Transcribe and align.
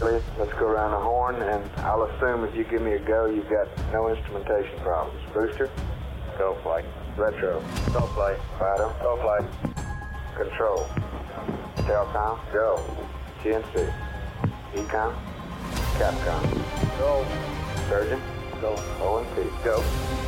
Let's 0.00 0.52
go 0.54 0.66
around 0.66 0.92
the 0.92 0.96
horn, 0.98 1.36
and 1.42 1.62
I'll 1.80 2.04
assume 2.04 2.44
if 2.44 2.56
you 2.56 2.64
give 2.64 2.80
me 2.80 2.92
a 2.92 2.98
go, 2.98 3.26
you've 3.26 3.50
got 3.50 3.68
no 3.92 4.08
instrumentation 4.08 4.78
problems. 4.80 5.20
Booster, 5.34 5.68
go 6.38 6.54
flight. 6.62 6.86
Retro, 7.18 7.60
go 7.92 8.06
flight. 8.14 8.38
Fido, 8.58 8.94
go 9.02 9.18
flight. 9.20 9.44
Control, 10.34 10.88
Telcom, 11.84 12.38
go. 12.50 12.82
GNC, 13.44 13.92
EECOM, 14.74 15.14
Capcom, 15.98 16.98
go. 16.98 17.26
Surgeon, 17.90 18.22
go. 18.62 18.72
ONC, 19.02 19.36
go. 19.62 19.82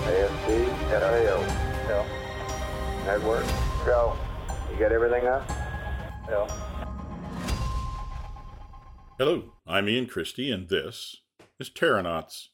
ASD, 0.05 0.69
FAO, 0.91 1.89
go. 1.89 2.05
Network, 3.07 3.47
go. 3.87 4.19
You 4.71 4.79
got 4.79 4.93
everything 4.93 5.27
up? 5.29 5.49
Go. 6.29 6.47
Hello, 9.19 9.53
I'm 9.67 9.91
Ian 9.91 10.07
Christie, 10.07 10.51
and 10.51 10.71
this 10.71 11.19
is 11.61 11.69
Terranauts. 11.69 12.49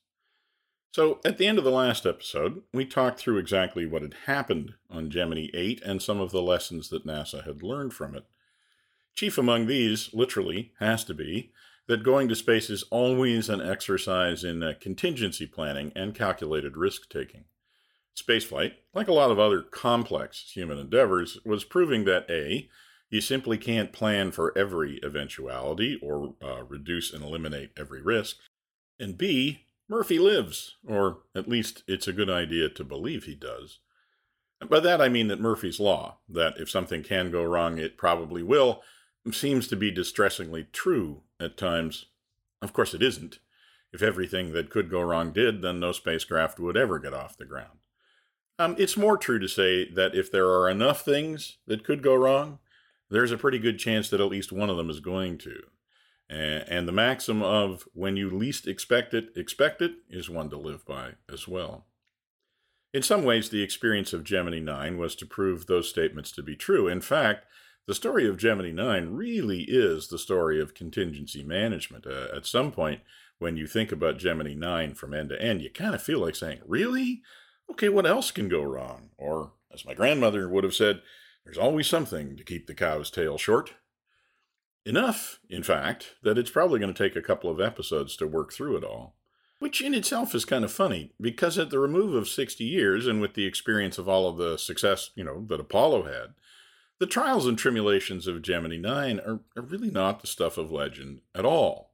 So, 0.91 1.21
at 1.25 1.39
the 1.39 1.47
end 1.47 1.57
of 1.59 1.65
the 1.65 1.71
last 1.71 2.05
episode, 2.05 2.63
we 2.75 2.85
talked 2.85 3.21
through 3.21 3.39
exactly 3.39 3.87
what 3.87 4.03
had 4.03 4.15
happened 4.27 4.75
on 4.91 5.09
Gemini 5.09 5.51
8 5.55 5.81
and 5.83 6.03
some 6.03 6.21
of 6.21 6.33
the 6.33 6.43
lessons 6.43 6.89
that 6.89 7.07
NASA 7.07 7.45
had 7.45 7.63
learned 7.63 7.95
from 7.95 8.17
it. 8.17 8.25
Chief 9.15 9.39
among 9.39 9.67
these, 9.67 10.13
literally, 10.13 10.73
has 10.81 11.05
to 11.05 11.15
be 11.15 11.53
that 11.87 12.03
going 12.03 12.27
to 12.29 12.35
space 12.35 12.69
is 12.69 12.83
always 12.91 13.49
an 13.49 13.63
exercise 13.63 14.43
in 14.43 14.61
uh, 14.61 14.73
contingency 14.81 15.47
planning 15.47 15.93
and 15.95 16.13
calculated 16.13 16.77
risk 16.77 17.09
taking. 17.09 17.45
Spaceflight, 18.17 18.73
like 18.93 19.07
a 19.07 19.15
lot 19.15 19.31
of 19.31 19.39
other 19.39 19.63
complex 19.63 20.51
human 20.51 20.77
endeavors, 20.77 21.39
was 21.45 21.63
proving 21.63 22.05
that 22.05 22.29
A, 22.29 22.69
you 23.11 23.21
simply 23.21 23.57
can't 23.57 23.93
plan 23.93 24.31
for 24.31 24.57
every 24.57 25.01
eventuality 25.03 25.99
or 26.03 26.35
uh, 26.43 26.63
reduce 26.65 27.13
and 27.13 27.25
eliminate 27.25 27.71
every 27.77 28.03
risk. 28.03 28.37
And 29.01 29.17
B, 29.17 29.67
Murphy 29.89 30.19
lives, 30.19 30.77
or 30.87 31.19
at 31.35 31.49
least 31.49 31.83
it's 31.87 32.07
a 32.07 32.13
good 32.13 32.29
idea 32.29 32.69
to 32.69 32.85
believe 32.85 33.25
he 33.25 33.35
does. 33.35 33.79
by 34.69 34.81
that 34.81 35.01
I 35.01 35.09
mean 35.09 35.29
that 35.29 35.41
Murphy's 35.41 35.81
Law, 35.81 36.19
that 36.29 36.59
if 36.59 36.69
something 36.69 37.03
can 37.03 37.31
go 37.31 37.43
wrong, 37.43 37.79
it 37.79 37.97
probably 37.97 38.43
will, 38.43 38.83
seems 39.33 39.67
to 39.69 39.77
be 39.77 39.91
distressingly 39.91 40.67
true 40.73 41.23
at 41.41 41.57
times. 41.57 42.07
Of 42.61 42.73
course, 42.73 42.93
it 42.93 43.03
isn't. 43.03 43.39
If 43.93 44.03
everything 44.03 44.53
that 44.53 44.71
could 44.71 44.91
go 44.91 45.01
wrong 45.01 45.33
did, 45.33 45.63
then 45.63 45.81
no 45.81 45.93
spacecraft 45.93 46.59
would 46.59 46.77
ever 46.77 46.99
get 46.99 47.15
off 47.15 47.39
the 47.39 47.47
ground. 47.47 47.79
Um, 48.59 48.75
it's 48.79 48.97
more 48.97 49.17
true 49.17 49.39
to 49.39 49.49
say 49.49 49.89
that 49.91 50.15
if 50.15 50.31
there 50.31 50.49
are 50.51 50.69
enough 50.69 51.03
things 51.05 51.59
that 51.67 51.85
could 51.85 52.03
go 52.03 52.15
wrong, 52.15 52.59
there's 53.11 53.33
a 53.33 53.39
pretty 53.39 53.59
good 53.59 53.79
chance 53.79 54.09
that 54.11 54.21
at 54.21 54.29
least 54.29 54.53
one 54.53 54.71
of 54.71 54.77
them 54.77 54.91
is 54.91 55.01
going 55.01 55.39
to. 55.39 55.63
And 56.31 56.87
the 56.87 56.93
maxim 56.93 57.43
of 57.43 57.89
when 57.95 58.17
you 58.17 58.29
least 58.29 58.67
expect 58.67 59.15
it, 59.15 59.31
expect 59.35 59.81
it 59.81 59.93
is 60.11 60.29
one 60.29 60.51
to 60.51 60.59
live 60.59 60.85
by 60.85 61.13
as 61.33 61.49
well. 61.49 61.87
In 62.93 63.03
some 63.03 63.23
ways, 63.23 63.49
the 63.49 63.63
experience 63.63 64.13
of 64.13 64.25
Gemini 64.25 64.59
9 64.59 64.99
was 64.99 65.15
to 65.17 65.27
prove 65.27 65.67
those 65.67 65.89
statements 65.89 66.33
to 66.33 66.43
be 66.43 66.57
true. 66.57 66.89
In 66.89 67.01
fact, 67.01 67.47
the 67.87 67.95
story 67.95 68.29
of 68.29 68.37
Gemini 68.37 68.71
9 68.71 69.11
really 69.11 69.63
is 69.63 70.09
the 70.09 70.19
story 70.19 70.61
of 70.61 70.75
contingency 70.75 71.43
management. 71.43 72.07
Uh, 72.07 72.27
at 72.35 72.47
some 72.47 72.73
point, 72.73 73.01
when 73.39 73.57
you 73.57 73.67
think 73.67 73.93
about 73.93 74.19
Gemini 74.19 74.55
9 74.55 74.95
from 74.95 75.15
end 75.15 75.31
to 75.31 75.41
end, 75.41 75.63
you 75.63 75.71
kind 75.71 75.95
of 75.95 76.03
feel 76.03 76.19
like 76.19 76.35
saying, 76.35 76.61
Really? 76.67 77.23
Okay, 77.71 77.89
what 77.89 78.07
else 78.07 78.31
can 78.31 78.49
go 78.49 78.63
wrong? 78.63 79.11
Or, 79.17 79.53
as 79.73 79.85
my 79.85 79.95
grandmother 79.95 80.49
would 80.49 80.65
have 80.65 80.75
said, 80.75 81.03
there's 81.49 81.57
always 81.57 81.87
something 81.87 82.37
to 82.37 82.45
keep 82.45 82.67
the 82.67 82.75
cow's 82.75 83.11
tail 83.11 83.39
short. 83.39 83.73
Enough, 84.85 85.41
in 85.49 85.63
fact, 85.63 86.17
that 86.23 86.37
it's 86.37 86.51
probably 86.51 86.79
going 86.79 86.93
to 86.93 87.03
take 87.03 87.17
a 87.17 87.27
couple 87.27 87.49
of 87.49 87.59
episodes 87.59 88.19
to 88.19 88.27
work 88.27 88.53
through 88.53 88.77
it 88.77 88.85
all. 88.85 89.15
Which 89.59 89.81
in 89.81 89.95
itself 89.95 90.35
is 90.35 90.45
kind 90.45 90.63
of 90.63 90.71
funny, 90.71 91.15
because 91.19 91.57
at 91.57 91.71
the 91.71 91.79
remove 91.79 92.15
of 92.15 92.29
60 92.29 92.63
years 92.63 93.07
and 93.07 93.23
with 93.23 93.33
the 93.33 93.47
experience 93.47 93.97
of 93.97 94.11
all 94.11 94.29
of 94.29 94.37
the 94.37 94.59
success, 94.59 95.09
you 95.15 95.25
know, 95.25 95.47
that 95.49 95.59
Apollo 95.59 96.03
had, 96.03 96.35
the 96.99 97.07
trials 97.07 97.47
and 97.47 97.57
tribulations 97.57 98.27
of 98.27 98.43
Gemini 98.43 98.77
9 98.77 99.19
are, 99.21 99.41
are 99.57 99.63
really 99.63 99.91
not 99.91 100.21
the 100.21 100.27
stuff 100.27 100.59
of 100.59 100.71
legend 100.71 101.23
at 101.35 101.47
all. 101.47 101.93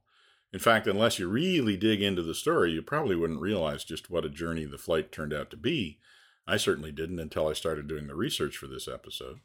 In 0.51 0.59
fact, 0.59 0.85
unless 0.85 1.17
you 1.17 1.29
really 1.29 1.77
dig 1.77 2.01
into 2.01 2.23
the 2.23 2.35
story, 2.35 2.71
you 2.71 2.81
probably 2.81 3.15
wouldn't 3.15 3.39
realize 3.39 3.85
just 3.85 4.09
what 4.09 4.25
a 4.25 4.29
journey 4.29 4.65
the 4.65 4.77
flight 4.77 5.13
turned 5.13 5.33
out 5.33 5.49
to 5.51 5.57
be 5.57 5.99
I 6.47 6.57
certainly 6.57 6.91
didn't 6.91 7.19
until 7.19 7.47
I 7.47 7.53
started 7.53 7.87
doing 7.87 8.07
the 8.07 8.15
research 8.15 8.57
for 8.57 8.67
this 8.67 8.87
episode. 8.87 9.39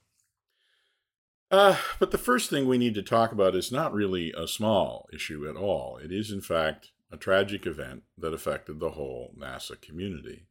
Uh, 1.50 1.77
but 1.99 2.11
the 2.11 2.19
first 2.19 2.49
thing 2.49 2.66
we 2.66 2.78
need 2.78 2.94
to 2.94 3.03
talk 3.03 3.33
about 3.33 3.56
is 3.56 3.72
not 3.72 3.93
really 3.93 4.33
a 4.37 4.47
small 4.47 5.09
issue 5.12 5.49
at 5.49 5.56
all. 5.56 5.97
It 5.97 6.12
is, 6.12 6.31
in 6.31 6.41
fact, 6.41 6.93
a 7.11 7.16
tragic 7.16 7.66
event 7.66 8.05
that 8.16 8.33
affected 8.33 8.78
the 8.78 8.91
whole 8.91 9.34
NASA 9.37 9.81
community. 9.81 10.47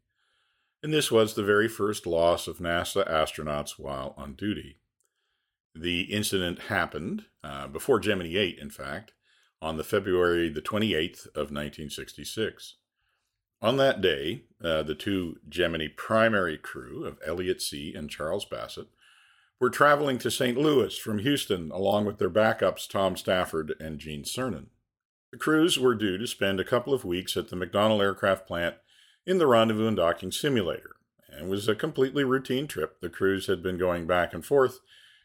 And 0.84 0.94
this 0.94 1.12
was 1.12 1.34
the 1.34 1.44
very 1.44 1.68
first 1.68 2.06
loss 2.06 2.48
of 2.48 2.58
NASA 2.58 3.10
astronauts 3.10 3.78
while 3.78 4.14
on 4.18 4.34
duty. 4.34 4.80
The 5.74 6.02
incident 6.02 6.64
happened 6.64 7.26
uh, 7.44 7.68
before 7.68 8.00
Gemini 8.00 8.38
8, 8.38 8.60
in 8.60 8.70
fact, 8.70 9.14
on 9.62 9.78
the 9.78 9.84
February 9.84 10.50
the 10.50 10.62
28th 10.62 11.28
of 11.28 11.52
1966. 11.52 12.76
On 13.62 13.75
that 13.75 14.00
day, 14.00 14.44
uh, 14.64 14.84
the 14.84 14.96
two 14.96 15.40
Gemini 15.50 15.88
primary 15.94 16.58
crew 16.58 17.06
of 17.06 17.20
Elliot 17.25 17.62
See 17.62 17.94
and 17.94 18.09
Charles 18.09 18.46
Bassett 18.46 18.88
were 19.59 19.70
traveling 19.70 20.18
to 20.20 20.31
St. 20.31 20.58
Louis 20.58 20.97
from 20.97 21.20
Houston 21.20 21.69
along 21.72 22.06
with 22.06 22.19
their 22.19 22.30
backups 22.30 22.88
Tom 22.88 23.18
Stafford 23.18 23.75
and 23.80 24.00
Gene 24.00 24.24
Cernan. 24.24 24.68
The 25.31 25.38
crews 25.38 25.78
were 25.78 25.94
due 25.94 26.18
to 26.18 26.25
spend 26.25 26.59
a 26.59 26.66
couple 26.66 26.94
of 26.94 27.03
weeks 27.03 27.36
at 27.36 27.50
the 27.50 27.58
McDonnell 27.58 28.02
aircraft 28.02 28.48
plant 28.48 28.75
in 29.25 29.38
the 29.38 29.48
rendezvous 29.48 29.88
and 29.88 29.98
docking 29.98 30.31
simulator, 30.31 30.96
and 31.28 31.48
it 31.48 31.50
was 31.50 31.68
a 31.68 31.75
completely 31.75 32.24
routine 32.24 32.66
trip. 32.66 33.02
The 33.02 33.09
crews 33.09 33.48
had 33.48 33.62
been 33.62 33.78
going 33.78 34.08
back 34.08 34.34
and 34.34 34.44
forth 34.44 34.80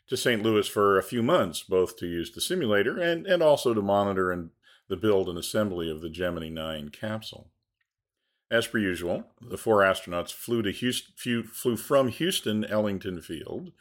to 0.09 0.17
St. 0.17 0.43
Louis 0.43 0.67
for 0.67 0.99
a 0.99 1.03
few 1.03 1.23
months, 1.23 1.63
both 1.63 1.97
to 1.99 2.07
use 2.07 2.33
the 2.33 2.41
simulator 2.41 2.99
and, 2.99 3.27
and 3.27 3.43
also 3.43 3.73
to 3.73 3.81
monitor 3.81 4.33
and 4.33 4.51
the 4.89 4.97
build 4.97 5.29
and 5.29 5.39
assembly 5.39 5.89
of 5.89 6.03
the 6.03 6.11
Gemini 6.11 6.49
9 6.49 6.91
capsule. 6.91 7.51
As 8.51 8.67
per 8.67 8.79
usual, 8.79 9.25
the 9.41 9.59
four 9.59 9.81
astronauts 9.81 10.33
flew 10.33 10.63
to 10.63 10.71
Houston, 10.71 11.45
flew 11.45 11.77
from 11.77 12.09
Houston 12.09 12.65
Ellington 12.65 13.21
Field 13.21 13.73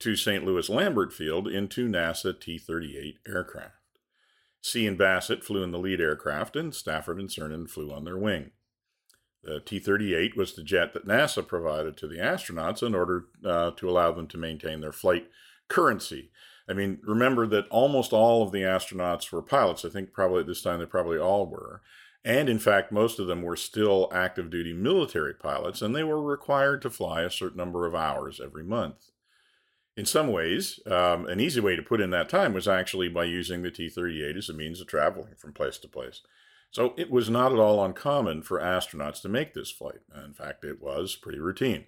to 0.00 0.16
St. 0.16 0.44
Louis 0.44 0.68
Lambert 0.68 1.12
Field 1.12 1.48
in 1.48 1.68
two 1.68 1.88
NASA 1.88 2.38
T-38 2.38 3.16
aircraft. 3.26 3.74
See 4.60 4.86
and 4.86 4.98
Bassett 4.98 5.44
flew 5.44 5.62
in 5.62 5.70
the 5.70 5.78
lead 5.78 6.00
aircraft, 6.00 6.56
and 6.56 6.74
Stafford 6.74 7.18
and 7.18 7.28
Cernan 7.28 7.70
flew 7.70 7.92
on 7.92 8.04
their 8.04 8.18
wing. 8.18 8.50
The 9.42 9.60
T-38 9.60 10.36
was 10.36 10.54
the 10.54 10.64
jet 10.64 10.92
that 10.94 11.06
NASA 11.06 11.46
provided 11.46 11.96
to 11.96 12.08
the 12.08 12.18
astronauts 12.18 12.82
in 12.82 12.94
order 12.94 13.26
uh, 13.44 13.70
to 13.72 13.88
allow 13.88 14.12
them 14.12 14.26
to 14.28 14.38
maintain 14.38 14.80
their 14.80 14.92
flight 14.92 15.28
currency. 15.68 16.30
I 16.68 16.74
mean, 16.74 16.98
remember 17.02 17.46
that 17.46 17.68
almost 17.68 18.12
all 18.12 18.42
of 18.42 18.52
the 18.52 18.62
astronauts 18.62 19.32
were 19.32 19.40
pilots. 19.40 19.84
I 19.84 19.88
think 19.88 20.12
probably 20.12 20.40
at 20.40 20.46
this 20.46 20.62
time 20.62 20.80
they 20.80 20.86
probably 20.86 21.18
all 21.18 21.46
were. 21.46 21.80
And 22.24 22.48
in 22.48 22.58
fact, 22.58 22.92
most 22.92 23.18
of 23.18 23.26
them 23.26 23.42
were 23.42 23.56
still 23.56 24.08
active 24.12 24.50
duty 24.50 24.72
military 24.72 25.34
pilots, 25.34 25.80
and 25.80 25.94
they 25.94 26.02
were 26.02 26.22
required 26.22 26.82
to 26.82 26.90
fly 26.90 27.22
a 27.22 27.30
certain 27.30 27.56
number 27.56 27.86
of 27.86 27.94
hours 27.94 28.40
every 28.42 28.64
month. 28.64 29.10
In 29.96 30.04
some 30.04 30.28
ways, 30.28 30.78
um, 30.86 31.26
an 31.26 31.40
easy 31.40 31.60
way 31.60 31.74
to 31.74 31.82
put 31.82 32.00
in 32.00 32.10
that 32.10 32.28
time 32.28 32.54
was 32.54 32.68
actually 32.68 33.08
by 33.08 33.24
using 33.24 33.62
the 33.62 33.70
T 33.70 33.88
38 33.88 34.36
as 34.36 34.48
a 34.48 34.52
means 34.52 34.80
of 34.80 34.86
traveling 34.86 35.34
from 35.36 35.52
place 35.52 35.78
to 35.78 35.88
place. 35.88 36.22
So 36.70 36.94
it 36.96 37.10
was 37.10 37.30
not 37.30 37.52
at 37.52 37.58
all 37.58 37.84
uncommon 37.84 38.42
for 38.42 38.60
astronauts 38.60 39.22
to 39.22 39.28
make 39.28 39.54
this 39.54 39.70
flight. 39.70 40.00
In 40.24 40.34
fact, 40.34 40.64
it 40.64 40.80
was 40.80 41.16
pretty 41.16 41.38
routine. 41.38 41.86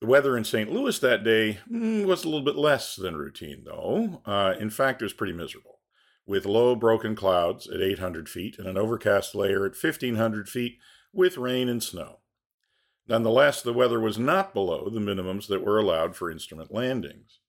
The 0.00 0.06
weather 0.06 0.36
in 0.36 0.44
St. 0.44 0.70
Louis 0.70 0.98
that 0.98 1.24
day 1.24 1.58
mm, 1.70 2.04
was 2.04 2.24
a 2.24 2.28
little 2.28 2.44
bit 2.44 2.56
less 2.56 2.94
than 2.94 3.16
routine, 3.16 3.62
though. 3.64 4.20
Uh, 4.26 4.54
in 4.60 4.68
fact, 4.68 5.00
it 5.00 5.06
was 5.06 5.14
pretty 5.14 5.32
miserable 5.32 5.78
with 6.26 6.46
low 6.46 6.74
broken 6.74 7.14
clouds 7.14 7.68
at 7.68 7.82
800 7.82 8.28
feet 8.28 8.58
and 8.58 8.66
an 8.66 8.78
overcast 8.78 9.34
layer 9.34 9.66
at 9.66 9.72
1500 9.72 10.48
feet 10.48 10.78
with 11.12 11.36
rain 11.36 11.68
and 11.68 11.82
snow. 11.82 12.18
Nonetheless, 13.06 13.60
the 13.60 13.72
weather 13.72 14.00
was 14.00 14.18
not 14.18 14.54
below 14.54 14.88
the 14.88 15.00
minimums 15.00 15.46
that 15.48 15.64
were 15.64 15.78
allowed 15.78 16.16
for 16.16 16.30
instrument 16.30 16.72
landings. 16.72 17.40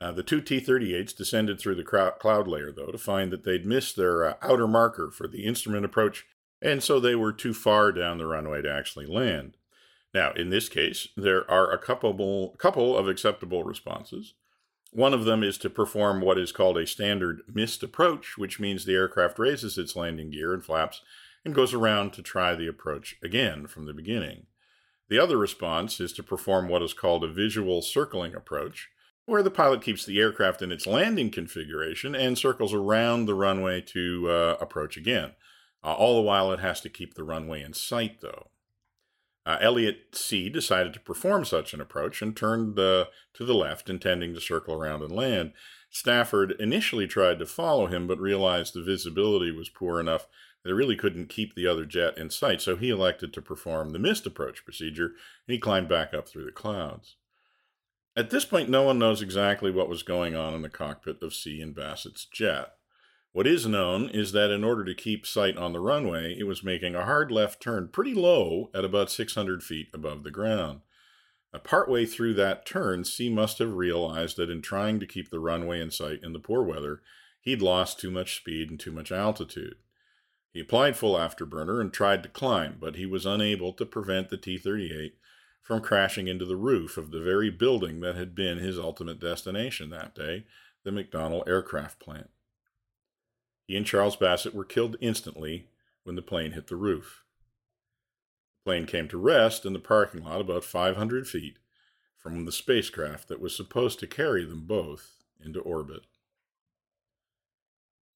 Uh, 0.00 0.10
the 0.10 0.24
two 0.24 0.40
T 0.40 0.60
38s 0.60 1.16
descended 1.16 1.60
through 1.60 1.76
the 1.76 1.84
cloud 1.84 2.48
layer, 2.48 2.72
though, 2.72 2.90
to 2.90 2.98
find 2.98 3.30
that 3.30 3.44
they'd 3.44 3.64
missed 3.64 3.94
their 3.94 4.24
uh, 4.24 4.34
outer 4.42 4.66
marker 4.66 5.12
for 5.12 5.28
the 5.28 5.44
instrument 5.44 5.84
approach, 5.84 6.24
and 6.60 6.82
so 6.82 6.98
they 6.98 7.14
were 7.14 7.32
too 7.32 7.54
far 7.54 7.92
down 7.92 8.18
the 8.18 8.26
runway 8.26 8.62
to 8.62 8.72
actually 8.72 9.06
land. 9.06 9.56
Now, 10.12 10.32
in 10.32 10.50
this 10.50 10.68
case, 10.68 11.06
there 11.16 11.48
are 11.48 11.70
a 11.70 11.78
couple, 11.78 12.56
couple 12.58 12.98
of 12.98 13.08
acceptable 13.08 13.62
responses. 13.62 14.34
One 14.94 15.14
of 15.14 15.24
them 15.24 15.42
is 15.42 15.56
to 15.58 15.70
perform 15.70 16.20
what 16.20 16.36
is 16.36 16.52
called 16.52 16.76
a 16.76 16.86
standard 16.86 17.40
missed 17.50 17.82
approach, 17.82 18.36
which 18.36 18.60
means 18.60 18.84
the 18.84 18.94
aircraft 18.94 19.38
raises 19.38 19.78
its 19.78 19.96
landing 19.96 20.30
gear 20.30 20.52
and 20.52 20.62
flaps 20.62 21.00
and 21.46 21.54
goes 21.54 21.72
around 21.72 22.12
to 22.12 22.22
try 22.22 22.54
the 22.54 22.68
approach 22.68 23.16
again 23.22 23.66
from 23.66 23.86
the 23.86 23.94
beginning. 23.94 24.46
The 25.08 25.18
other 25.18 25.38
response 25.38 25.98
is 25.98 26.12
to 26.14 26.22
perform 26.22 26.68
what 26.68 26.82
is 26.82 26.92
called 26.92 27.24
a 27.24 27.32
visual 27.32 27.80
circling 27.80 28.34
approach, 28.34 28.90
where 29.24 29.42
the 29.42 29.50
pilot 29.50 29.80
keeps 29.80 30.04
the 30.04 30.20
aircraft 30.20 30.60
in 30.60 30.70
its 30.70 30.86
landing 30.86 31.30
configuration 31.30 32.14
and 32.14 32.36
circles 32.36 32.74
around 32.74 33.24
the 33.24 33.34
runway 33.34 33.80
to 33.80 34.28
uh, 34.28 34.56
approach 34.60 34.98
again. 34.98 35.32
Uh, 35.82 35.94
all 35.94 36.16
the 36.16 36.22
while, 36.22 36.52
it 36.52 36.60
has 36.60 36.82
to 36.82 36.90
keep 36.90 37.14
the 37.14 37.24
runway 37.24 37.62
in 37.62 37.72
sight, 37.72 38.20
though. 38.20 38.48
Uh, 39.44 39.58
Elliot 39.60 39.96
See. 40.12 40.48
decided 40.48 40.94
to 40.94 41.00
perform 41.00 41.44
such 41.44 41.74
an 41.74 41.80
approach 41.80 42.22
and 42.22 42.36
turned 42.36 42.78
uh, 42.78 43.06
to 43.34 43.44
the 43.44 43.54
left, 43.54 43.90
intending 43.90 44.34
to 44.34 44.40
circle 44.40 44.74
around 44.74 45.02
and 45.02 45.12
land. 45.12 45.52
Stafford 45.90 46.54
initially 46.58 47.06
tried 47.06 47.38
to 47.38 47.46
follow 47.46 47.86
him, 47.86 48.06
but 48.06 48.18
realized 48.18 48.74
the 48.74 48.82
visibility 48.82 49.50
was 49.50 49.68
poor 49.68 50.00
enough 50.00 50.26
that 50.62 50.70
it 50.70 50.74
really 50.74 50.96
couldn't 50.96 51.28
keep 51.28 51.54
the 51.54 51.66
other 51.66 51.84
jet 51.84 52.16
in 52.16 52.30
sight, 52.30 52.62
so 52.62 52.76
he 52.76 52.88
elected 52.88 53.32
to 53.32 53.42
perform 53.42 53.90
the 53.90 53.98
missed 53.98 54.26
approach 54.26 54.64
procedure, 54.64 55.06
and 55.06 55.54
he 55.54 55.58
climbed 55.58 55.88
back 55.88 56.14
up 56.14 56.28
through 56.28 56.44
the 56.44 56.52
clouds. 56.52 57.16
At 58.14 58.30
this 58.30 58.44
point, 58.44 58.68
no 58.68 58.82
one 58.82 58.98
knows 58.98 59.22
exactly 59.22 59.70
what 59.70 59.88
was 59.88 60.02
going 60.02 60.36
on 60.36 60.54
in 60.54 60.62
the 60.62 60.68
cockpit 60.68 61.22
of 61.22 61.34
See. 61.34 61.60
and 61.60 61.74
Bassett's 61.74 62.26
jet. 62.26 62.74
What 63.32 63.46
is 63.46 63.66
known 63.66 64.10
is 64.10 64.32
that 64.32 64.50
in 64.50 64.62
order 64.62 64.84
to 64.84 64.94
keep 64.94 65.26
sight 65.26 65.56
on 65.56 65.72
the 65.72 65.80
runway, 65.80 66.36
it 66.38 66.44
was 66.44 66.62
making 66.62 66.94
a 66.94 67.06
hard 67.06 67.30
left 67.30 67.62
turn 67.62 67.88
pretty 67.88 68.12
low 68.12 68.70
at 68.74 68.84
about 68.84 69.10
600 69.10 69.62
feet 69.62 69.88
above 69.94 70.22
the 70.22 70.30
ground. 70.30 70.82
Now, 71.50 71.60
partway 71.60 72.04
through 72.04 72.34
that 72.34 72.66
turn, 72.66 73.04
See 73.04 73.30
must 73.30 73.58
have 73.58 73.72
realized 73.72 74.36
that 74.36 74.50
in 74.50 74.60
trying 74.60 75.00
to 75.00 75.06
keep 75.06 75.30
the 75.30 75.40
runway 75.40 75.80
in 75.80 75.90
sight 75.90 76.20
in 76.22 76.34
the 76.34 76.38
poor 76.38 76.62
weather, 76.62 77.00
he'd 77.40 77.62
lost 77.62 77.98
too 77.98 78.10
much 78.10 78.36
speed 78.36 78.68
and 78.68 78.78
too 78.78 78.92
much 78.92 79.10
altitude. 79.10 79.76
He 80.52 80.60
applied 80.60 80.98
full 80.98 81.14
afterburner 81.14 81.80
and 81.80 81.90
tried 81.90 82.22
to 82.24 82.28
climb, 82.28 82.76
but 82.78 82.96
he 82.96 83.06
was 83.06 83.24
unable 83.24 83.72
to 83.74 83.86
prevent 83.86 84.28
the 84.28 84.36
T 84.36 84.58
38 84.58 85.14
from 85.62 85.80
crashing 85.80 86.28
into 86.28 86.44
the 86.44 86.56
roof 86.56 86.98
of 86.98 87.10
the 87.10 87.20
very 87.20 87.48
building 87.48 88.00
that 88.00 88.14
had 88.14 88.34
been 88.34 88.58
his 88.58 88.78
ultimate 88.78 89.18
destination 89.18 89.88
that 89.88 90.14
day, 90.14 90.44
the 90.84 90.90
McDonnell 90.90 91.48
Aircraft 91.48 91.98
Plant. 91.98 92.28
He 93.66 93.76
and 93.76 93.86
Charles 93.86 94.16
Bassett 94.16 94.54
were 94.54 94.64
killed 94.64 94.96
instantly 95.00 95.68
when 96.04 96.16
the 96.16 96.22
plane 96.22 96.52
hit 96.52 96.66
the 96.66 96.76
roof. 96.76 97.24
The 98.64 98.70
plane 98.70 98.86
came 98.86 99.08
to 99.08 99.18
rest 99.18 99.64
in 99.64 99.72
the 99.72 99.78
parking 99.78 100.24
lot 100.24 100.40
about 100.40 100.64
500 100.64 101.26
feet 101.26 101.58
from 102.16 102.44
the 102.44 102.52
spacecraft 102.52 103.28
that 103.28 103.40
was 103.40 103.56
supposed 103.56 103.98
to 104.00 104.06
carry 104.06 104.44
them 104.44 104.64
both 104.66 105.22
into 105.44 105.60
orbit. 105.60 106.02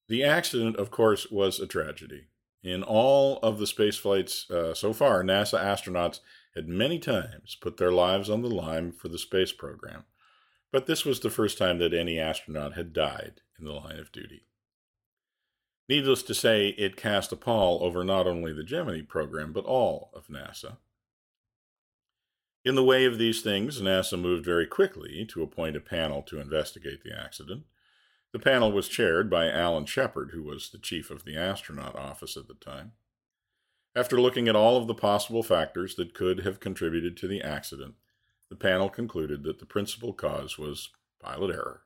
The 0.07 0.23
accident, 0.23 0.77
of 0.77 0.89
course, 0.89 1.29
was 1.29 1.59
a 1.59 1.67
tragedy. 1.67 2.27
In 2.63 2.83
all 2.83 3.39
of 3.43 3.59
the 3.59 3.67
space 3.67 3.97
flights 3.97 4.49
uh, 4.49 4.73
so 4.73 4.93
far, 4.93 5.23
NASA 5.23 5.61
astronauts 5.61 6.21
had 6.55 6.67
many 6.67 6.97
times 6.97 7.55
put 7.59 7.77
their 7.77 7.91
lives 7.91 8.29
on 8.29 8.41
the 8.41 8.49
line 8.49 8.91
for 8.91 9.09
the 9.09 9.19
space 9.19 9.51
program, 9.51 10.05
but 10.71 10.85
this 10.85 11.05
was 11.05 11.19
the 11.19 11.29
first 11.29 11.57
time 11.57 11.77
that 11.79 11.93
any 11.93 12.19
astronaut 12.19 12.73
had 12.73 12.93
died 12.93 13.41
in 13.59 13.65
the 13.65 13.73
line 13.73 13.99
of 13.99 14.11
duty. 14.11 14.43
Needless 15.89 16.21
to 16.23 16.33
say, 16.33 16.69
it 16.69 16.97
cast 16.97 17.31
a 17.31 17.37
pall 17.37 17.81
over 17.81 18.03
not 18.03 18.27
only 18.27 18.51
the 18.51 18.63
Gemini 18.63 19.01
program, 19.01 19.53
but 19.53 19.65
all 19.65 20.11
of 20.13 20.27
NASA. 20.27 20.77
In 22.65 22.75
the 22.75 22.83
way 22.83 23.05
of 23.05 23.17
these 23.17 23.41
things, 23.41 23.81
NASA 23.81 24.19
moved 24.19 24.43
very 24.43 24.67
quickly 24.67 25.25
to 25.29 25.41
appoint 25.41 25.77
a 25.77 25.79
panel 25.79 26.21
to 26.23 26.41
investigate 26.41 27.03
the 27.03 27.17
accident. 27.17 27.63
The 28.33 28.39
panel 28.39 28.73
was 28.73 28.89
chaired 28.89 29.29
by 29.29 29.49
Alan 29.49 29.85
Shepard, 29.85 30.31
who 30.33 30.43
was 30.43 30.69
the 30.69 30.77
chief 30.77 31.09
of 31.09 31.23
the 31.23 31.37
astronaut 31.37 31.95
office 31.95 32.35
at 32.35 32.49
the 32.49 32.55
time. 32.55 32.91
After 33.95 34.19
looking 34.19 34.49
at 34.49 34.55
all 34.55 34.75
of 34.75 34.87
the 34.87 34.93
possible 34.93 35.43
factors 35.43 35.95
that 35.95 36.13
could 36.13 36.41
have 36.41 36.59
contributed 36.59 37.15
to 37.17 37.27
the 37.27 37.41
accident, 37.41 37.95
the 38.49 38.57
panel 38.57 38.89
concluded 38.89 39.43
that 39.43 39.59
the 39.59 39.65
principal 39.65 40.11
cause 40.11 40.57
was 40.57 40.89
pilot 41.21 41.51
error, 41.51 41.83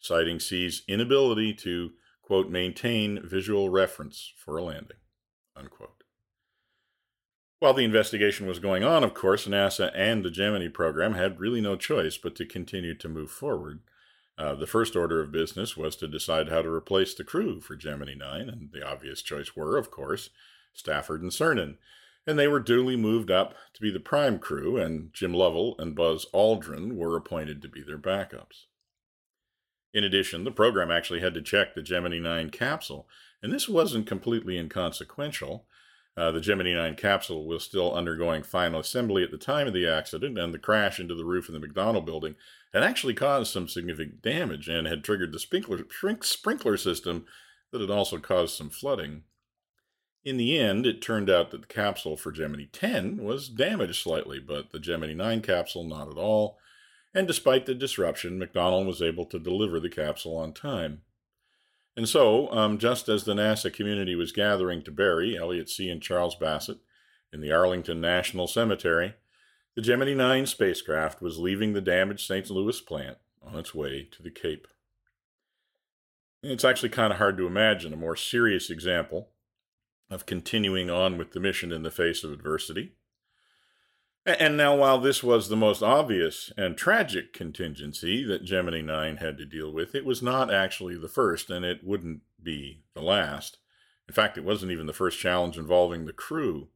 citing 0.00 0.40
See's 0.40 0.82
inability 0.88 1.54
to 1.54 1.92
quote, 2.24 2.48
maintain 2.48 3.20
visual 3.22 3.68
reference 3.68 4.32
for 4.36 4.56
a 4.56 4.62
landing, 4.62 4.96
unquote. 5.54 6.04
While 7.58 7.74
the 7.74 7.84
investigation 7.84 8.46
was 8.46 8.58
going 8.58 8.82
on, 8.82 9.04
of 9.04 9.14
course, 9.14 9.46
NASA 9.46 9.90
and 9.94 10.24
the 10.24 10.30
Gemini 10.30 10.68
program 10.68 11.14
had 11.14 11.40
really 11.40 11.60
no 11.60 11.76
choice 11.76 12.16
but 12.16 12.34
to 12.36 12.46
continue 12.46 12.94
to 12.96 13.08
move 13.08 13.30
forward. 13.30 13.80
Uh, 14.36 14.54
the 14.54 14.66
first 14.66 14.96
order 14.96 15.20
of 15.20 15.32
business 15.32 15.76
was 15.76 15.96
to 15.96 16.08
decide 16.08 16.48
how 16.48 16.62
to 16.62 16.68
replace 16.68 17.14
the 17.14 17.24
crew 17.24 17.60
for 17.60 17.76
Gemini 17.76 18.14
9, 18.14 18.48
and 18.48 18.70
the 18.72 18.86
obvious 18.86 19.22
choice 19.22 19.54
were, 19.54 19.76
of 19.76 19.90
course, 19.90 20.30
Stafford 20.72 21.22
and 21.22 21.30
Cernan. 21.30 21.76
And 22.26 22.38
they 22.38 22.48
were 22.48 22.60
duly 22.60 22.96
moved 22.96 23.30
up 23.30 23.54
to 23.74 23.82
be 23.82 23.90
the 23.90 24.00
prime 24.00 24.38
crew, 24.38 24.78
and 24.78 25.12
Jim 25.12 25.34
Lovell 25.34 25.76
and 25.78 25.94
Buzz 25.94 26.26
Aldrin 26.34 26.96
were 26.96 27.16
appointed 27.16 27.60
to 27.62 27.68
be 27.68 27.82
their 27.82 27.98
backups. 27.98 28.64
In 29.94 30.02
addition, 30.02 30.42
the 30.42 30.50
program 30.50 30.90
actually 30.90 31.20
had 31.20 31.34
to 31.34 31.42
check 31.42 31.74
the 31.74 31.82
Gemini 31.82 32.18
9 32.18 32.50
capsule, 32.50 33.08
and 33.40 33.52
this 33.52 33.68
wasn't 33.68 34.08
completely 34.08 34.58
inconsequential. 34.58 35.66
Uh, 36.16 36.32
the 36.32 36.40
Gemini 36.40 36.74
9 36.74 36.96
capsule 36.96 37.46
was 37.46 37.62
still 37.62 37.94
undergoing 37.94 38.42
final 38.42 38.80
assembly 38.80 39.22
at 39.22 39.30
the 39.30 39.38
time 39.38 39.68
of 39.68 39.72
the 39.72 39.86
accident, 39.86 40.36
and 40.36 40.52
the 40.52 40.58
crash 40.58 40.98
into 40.98 41.14
the 41.14 41.24
roof 41.24 41.48
of 41.48 41.54
the 41.54 41.64
McDonnell 41.64 42.04
building 42.04 42.34
had 42.72 42.82
actually 42.82 43.14
caused 43.14 43.52
some 43.52 43.68
significant 43.68 44.20
damage 44.20 44.68
and 44.68 44.88
had 44.88 45.04
triggered 45.04 45.32
the 45.32 45.38
sprinkler, 45.38 45.84
sprinkler 46.22 46.76
system 46.76 47.24
that 47.70 47.80
had 47.80 47.90
also 47.90 48.18
caused 48.18 48.56
some 48.56 48.70
flooding. 48.70 49.22
In 50.24 50.38
the 50.38 50.58
end, 50.58 50.86
it 50.86 51.02
turned 51.02 51.30
out 51.30 51.52
that 51.52 51.60
the 51.60 51.66
capsule 51.68 52.16
for 52.16 52.32
Gemini 52.32 52.64
10 52.72 53.18
was 53.22 53.48
damaged 53.48 54.02
slightly, 54.02 54.40
but 54.40 54.72
the 54.72 54.80
Gemini 54.80 55.14
9 55.14 55.40
capsule 55.42 55.84
not 55.84 56.08
at 56.08 56.16
all, 56.16 56.58
and 57.14 57.26
despite 57.26 57.66
the 57.66 57.74
disruption, 57.74 58.40
McDonnell 58.40 58.86
was 58.86 59.00
able 59.00 59.24
to 59.26 59.38
deliver 59.38 59.78
the 59.78 59.88
capsule 59.88 60.36
on 60.36 60.52
time. 60.52 61.02
And 61.96 62.08
so, 62.08 62.50
um, 62.50 62.78
just 62.78 63.08
as 63.08 63.22
the 63.22 63.34
NASA 63.34 63.72
community 63.72 64.16
was 64.16 64.32
gathering 64.32 64.82
to 64.82 64.90
bury 64.90 65.36
Elliot 65.36 65.70
See. 65.70 65.88
and 65.88 66.02
Charles 66.02 66.34
Bassett 66.34 66.78
in 67.32 67.40
the 67.40 67.52
Arlington 67.52 68.00
National 68.00 68.48
Cemetery, 68.48 69.14
the 69.76 69.82
Gemini 69.82 70.14
9 70.14 70.46
spacecraft 70.46 71.22
was 71.22 71.38
leaving 71.38 71.72
the 71.72 71.80
damaged 71.80 72.26
St. 72.26 72.50
Louis 72.50 72.80
plant 72.80 73.18
on 73.42 73.58
its 73.58 73.74
way 73.74 74.08
to 74.10 74.22
the 74.22 74.30
Cape. 74.30 74.66
It's 76.42 76.64
actually 76.64 76.90
kind 76.90 77.12
of 77.12 77.18
hard 77.18 77.36
to 77.38 77.46
imagine 77.46 77.92
a 77.92 77.96
more 77.96 78.16
serious 78.16 78.70
example 78.70 79.30
of 80.10 80.26
continuing 80.26 80.90
on 80.90 81.16
with 81.16 81.32
the 81.32 81.40
mission 81.40 81.72
in 81.72 81.82
the 81.82 81.90
face 81.90 82.24
of 82.24 82.32
adversity 82.32 82.92
and 84.26 84.56
now, 84.56 84.74
while 84.74 84.98
this 84.98 85.22
was 85.22 85.48
the 85.48 85.56
most 85.56 85.82
obvious 85.82 86.50
and 86.56 86.76
tragic 86.76 87.32
contingency 87.32 88.24
that 88.24 88.44
Gemini 88.44 88.80
9 88.80 89.18
had 89.18 89.36
to 89.36 89.44
deal 89.44 89.70
with, 89.70 89.94
it 89.94 90.04
was 90.04 90.22
not 90.22 90.52
actually 90.52 90.96
the 90.96 91.08
first, 91.08 91.50
and 91.50 91.64
it 91.64 91.84
wouldn't 91.84 92.20
be 92.42 92.82
the 92.94 93.02
last. 93.02 93.58
In 94.08 94.14
fact, 94.14 94.38
it 94.38 94.44
wasn't 94.44 94.72
even 94.72 94.86
the 94.86 94.92
first 94.92 95.18
challenge 95.18 95.58
involving 95.58 96.06
the 96.06 96.12
crew. 96.12 96.68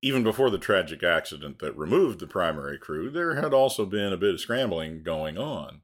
Even 0.00 0.22
before 0.22 0.48
the 0.48 0.58
tragic 0.58 1.02
accident 1.02 1.58
that 1.58 1.76
removed 1.76 2.18
the 2.18 2.26
primary 2.26 2.78
crew, 2.78 3.10
there 3.10 3.34
had 3.34 3.52
also 3.52 3.84
been 3.84 4.12
a 4.12 4.18
bit 4.18 4.34
of 4.34 4.40
scrambling 4.40 5.02
going 5.02 5.36
on. 5.36 5.82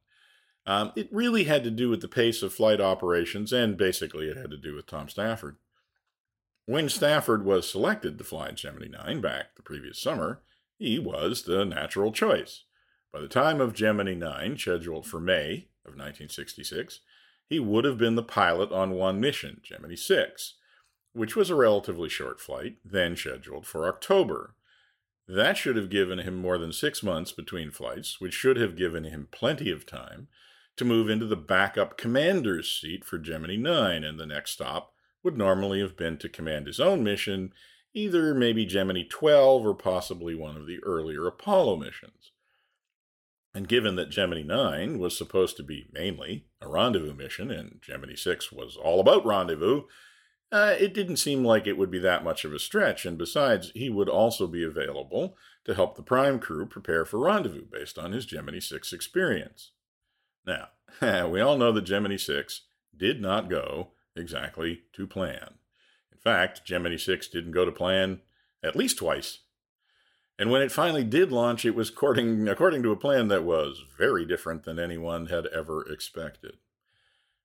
Um, 0.67 0.93
it 0.97 1.09
really 1.13 1.45
had 1.45 1.65
to 1.65 1.71
do 1.71 1.91
with 1.91 2.01
the 2.01 2.09
pace 2.09 2.43
of 2.43 2.55
flight 2.55 2.81
operations, 2.81 3.53
and 3.53 3.77
basically 3.77 4.29
it 4.29 4.37
had 4.37 4.51
to 4.51 4.57
do 4.57 4.75
with 4.75 4.87
Tom 4.87 5.09
Stafford. 5.11 5.57
When 6.67 6.89
Stafford 6.89 7.45
was 7.45 7.71
selected 7.71 8.17
to 8.17 8.25
fly 8.25 8.51
Gemini 8.53 8.87
9 8.89 9.21
back 9.21 9.57
the 9.57 9.63
previous 9.63 10.01
summer, 10.01 10.41
he 10.79 10.99
was 10.99 11.43
the 11.43 11.65
natural 11.65 12.13
choice. 12.13 12.65
By 13.13 13.21
the 13.21 13.29
time 13.29 13.61
of 13.61 13.75
Gemini 13.75 14.15
9, 14.15 14.59
scheduled 14.59 15.07
for 15.07 15.21
May 15.21 15.69
of 15.85 15.93
1966, 15.93 17.01
he 17.49 17.61
would 17.61 17.85
have 17.85 17.99
been 17.99 18.17
the 18.17 18.23
pilot 18.23 18.73
on 18.73 18.91
one 18.91 19.21
mission, 19.21 19.61
Gemini 19.63 19.95
6, 19.95 20.55
which 21.13 21.37
was 21.37 21.51
a 21.51 21.55
relatively 21.55 22.09
short 22.09 22.41
flight, 22.41 22.77
then 22.85 23.17
scheduled 23.17 23.67
for 23.67 23.87
October. 23.87 24.57
That 25.29 25.57
should 25.57 25.77
have 25.77 25.91
given 25.91 26.19
him 26.19 26.35
more 26.35 26.59
than 26.59 26.73
six 26.73 27.03
months 27.03 27.33
between 27.33 27.71
flights, 27.71 28.21
which 28.21 28.35
should 28.35 28.57
have 28.57 28.77
given 28.77 29.05
him 29.05 29.29
plenty 29.31 29.71
of 29.71 29.87
time 29.87 30.29
to 30.77 30.85
move 30.85 31.09
into 31.09 31.27
the 31.27 31.37
backup 31.37 31.97
commander's 31.97 32.69
seat 32.69 33.05
for 33.05 33.19
Gemini 33.19 33.57
9, 33.57 34.03
and 34.05 34.19
the 34.19 34.27
next 34.27 34.51
stop 34.51 34.93
would 35.23 35.39
normally 35.39 35.81
have 35.81 35.97
been 35.97 36.19
to 36.19 36.29
command 36.29 36.67
his 36.67 36.81
own 36.81 37.05
mission 37.05 37.53
either 37.95 38.35
maybe 38.35 38.67
Gemini 38.67 39.05
12 39.09 39.65
or 39.65 39.75
possibly 39.75 40.35
one 40.35 40.57
of 40.57 40.67
the 40.67 40.83
earlier 40.83 41.27
Apollo 41.27 41.77
missions. 41.77 42.33
And 43.55 43.69
given 43.69 43.95
that 43.95 44.11
Gemini 44.11 44.43
9 44.43 44.99
was 44.99 45.17
supposed 45.17 45.57
to 45.59 45.63
be 45.63 45.87
mainly 45.93 46.47
a 46.61 46.69
rendezvous 46.69 47.15
mission, 47.15 47.53
and 47.53 47.79
Gemini 47.81 48.17
6 48.17 48.51
was 48.51 48.77
all 48.77 48.99
about 48.99 49.25
rendezvous, 49.25 49.83
uh, 50.51 50.75
it 50.79 50.93
didn't 50.93 51.17
seem 51.17 51.45
like 51.45 51.67
it 51.67 51.79
would 51.79 51.91
be 51.91 52.01
that 52.01 52.25
much 52.25 52.45
of 52.45 52.53
a 52.53 52.59
stretch, 52.59 53.07
and 53.07 53.17
besides, 53.17 53.71
he 53.75 53.89
would 53.89 54.09
also 54.09 54.49
be 54.49 54.65
available 54.65 55.37
to 55.65 55.75
help 55.75 55.97
the 55.97 56.03
Prime 56.03 56.41
crew 56.41 56.67
prepare 56.67 57.05
for 57.05 57.21
rendezvous 57.21 57.65
based 57.65 57.97
on 57.97 58.13
his 58.13 58.27
Gemini 58.27 58.59
6 58.59 58.93
experience. 58.93 59.71
Now, 60.45 60.69
we 61.29 61.41
all 61.41 61.57
know 61.57 61.71
that 61.71 61.83
Gemini 61.83 62.17
6 62.17 62.63
did 62.97 63.21
not 63.21 63.49
go 63.49 63.93
exactly 64.17 64.83
to 64.95 65.07
plan 65.07 65.55
fact, 66.25 66.65
Gemini 66.65 66.97
6 66.97 67.29
didn't 67.29 67.53
go 67.53 67.65
to 67.65 67.73
plan 67.73 68.21
at 68.63 68.77
least 68.77 68.99
twice. 68.99 69.41
And 70.39 70.51
when 70.51 70.63
it 70.63 70.73
finally 70.73 71.05
did 71.05 71.31
launch, 71.31 71.65
it 71.65 71.77
was 71.77 71.91
according, 71.91 72.49
according 72.49 72.83
to 72.83 72.93
a 72.93 72.97
plan 72.97 73.29
that 73.29 73.45
was 73.45 73.83
very 73.97 74.25
different 74.25 74.65
than 74.65 74.79
anyone 74.79 75.27
had 75.27 75.47
ever 75.47 75.87
expected. 75.89 76.57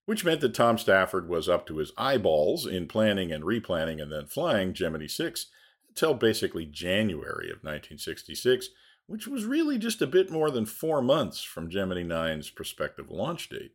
Which 0.06 0.26
meant 0.26 0.42
that 0.42 0.56
Tom 0.56 0.80
Stafford 0.80 1.30
was 1.30 1.48
up 1.48 1.68
to 1.68 1.78
his 1.78 1.92
eyeballs 1.98 2.66
in 2.66 2.88
planning 2.88 3.32
and 3.32 3.44
replanning 3.44 4.02
and 4.02 4.12
then 4.12 4.26
flying 4.26 4.74
Gemini 4.74 5.06
6 5.06 5.48
until 5.90 6.16
basically 6.16 6.66
January 6.66 7.50
of 7.52 7.58
1966, 7.58 8.70
which 9.06 9.28
was 9.28 9.46
really 9.46 9.78
just 9.78 10.02
a 10.02 10.08
bit 10.08 10.32
more 10.32 10.50
than 10.50 10.66
four 10.66 11.02
months 11.02 11.44
from 11.44 11.70
Gemini 11.70 12.04
9's 12.04 12.50
prospective 12.50 13.12
launch 13.12 13.50
date. 13.50 13.74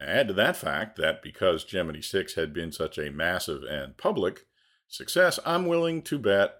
Add 0.00 0.28
to 0.28 0.34
that 0.34 0.56
fact 0.56 0.96
that 0.96 1.22
because 1.22 1.64
Gemini 1.64 2.00
6 2.00 2.34
had 2.34 2.52
been 2.52 2.72
such 2.72 2.98
a 2.98 3.10
massive 3.10 3.62
and 3.62 3.96
public 3.96 4.46
success, 4.88 5.38
I'm 5.46 5.66
willing 5.66 6.02
to 6.02 6.18
bet 6.18 6.56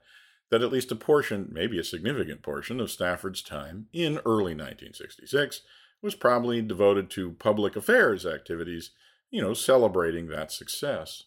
that 0.50 0.62
at 0.62 0.71
least 0.73 0.93
a 0.93 0.97
portion, 0.97 1.49
maybe 1.50 1.79
a 1.79 1.85
significant 1.85 2.43
portion, 2.43 2.81
of 2.81 2.91
Stafford's 2.91 3.43
time 3.43 3.87
in 3.93 4.19
early 4.25 4.55
1966 4.55 5.62
was 6.00 6.14
probably 6.14 6.62
devoted 6.62 7.11
to 7.11 7.33
public 7.33 7.76
affairs 7.76 8.26
activities, 8.26 8.91
you 9.31 9.41
know, 9.41 9.55
celebrating 9.55 10.29
that 10.29 10.53
success. 10.53 11.25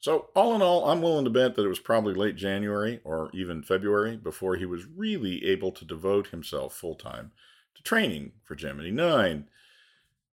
So, 0.00 0.30
all 0.34 0.56
in 0.56 0.62
all, 0.62 0.88
I'm 0.88 1.00
willing 1.00 1.24
to 1.24 1.30
bet 1.30 1.54
that 1.54 1.64
it 1.64 1.68
was 1.68 1.78
probably 1.78 2.14
late 2.14 2.34
January 2.34 3.00
or 3.04 3.30
even 3.32 3.62
February 3.62 4.16
before 4.16 4.56
he 4.56 4.66
was 4.66 4.86
really 4.86 5.44
able 5.44 5.70
to 5.70 5.84
devote 5.84 6.28
himself 6.28 6.74
full 6.74 6.96
time 6.96 7.30
to 7.76 7.82
training 7.82 8.32
for 8.42 8.56
Gemini 8.56 8.90
9, 8.90 9.46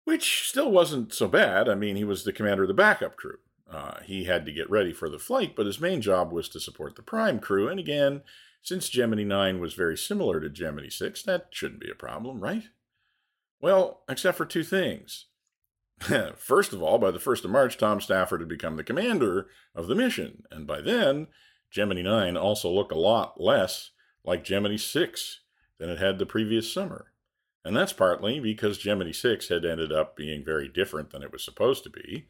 which 0.09 0.49
still 0.49 0.71
wasn't 0.71 1.13
so 1.13 1.27
bad. 1.27 1.69
I 1.69 1.75
mean, 1.75 1.95
he 1.95 2.03
was 2.03 2.23
the 2.23 2.33
commander 2.33 2.63
of 2.63 2.67
the 2.67 2.73
backup 2.73 3.15
crew. 3.15 3.37
Uh, 3.71 3.99
he 4.03 4.23
had 4.23 4.43
to 4.47 4.51
get 4.51 4.67
ready 4.67 4.91
for 4.91 5.07
the 5.07 5.19
flight, 5.19 5.55
but 5.55 5.67
his 5.67 5.79
main 5.79 6.01
job 6.01 6.31
was 6.31 6.49
to 6.49 6.59
support 6.59 6.95
the 6.95 7.03
prime 7.03 7.37
crew. 7.37 7.67
And 7.69 7.79
again, 7.79 8.23
since 8.63 8.89
Gemini 8.89 9.23
9 9.23 9.59
was 9.59 9.75
very 9.75 9.95
similar 9.95 10.39
to 10.39 10.49
Gemini 10.49 10.89
6, 10.89 11.21
that 11.23 11.49
shouldn't 11.51 11.79
be 11.79 11.91
a 11.91 11.95
problem, 11.95 12.39
right? 12.39 12.63
Well, 13.61 14.01
except 14.09 14.35
for 14.35 14.47
two 14.47 14.63
things. 14.63 15.27
First 16.37 16.73
of 16.73 16.81
all, 16.81 16.97
by 16.97 17.11
the 17.11 17.19
1st 17.19 17.45
of 17.45 17.51
March, 17.51 17.77
Tom 17.77 18.01
Stafford 18.01 18.41
had 18.41 18.49
become 18.49 18.77
the 18.77 18.83
commander 18.83 19.45
of 19.75 19.85
the 19.85 19.95
mission, 19.95 20.41
and 20.49 20.65
by 20.65 20.81
then, 20.81 21.27
Gemini 21.69 22.01
9 22.01 22.35
also 22.35 22.71
looked 22.71 22.91
a 22.91 22.97
lot 22.97 23.39
less 23.39 23.91
like 24.25 24.43
Gemini 24.43 24.77
6 24.77 25.41
than 25.77 25.91
it 25.91 25.99
had 25.99 26.17
the 26.17 26.25
previous 26.25 26.73
summer. 26.73 27.08
And 27.69 27.77
that's 27.77 27.93
partly 27.93 28.39
because 28.39 28.79
Gemini 28.79 29.11
6 29.11 29.49
had 29.49 29.63
ended 29.63 29.91
up 29.91 30.15
being 30.15 30.43
very 30.43 30.67
different 30.67 31.11
than 31.11 31.21
it 31.21 31.31
was 31.31 31.45
supposed 31.45 31.83
to 31.83 31.91
be, 31.91 32.25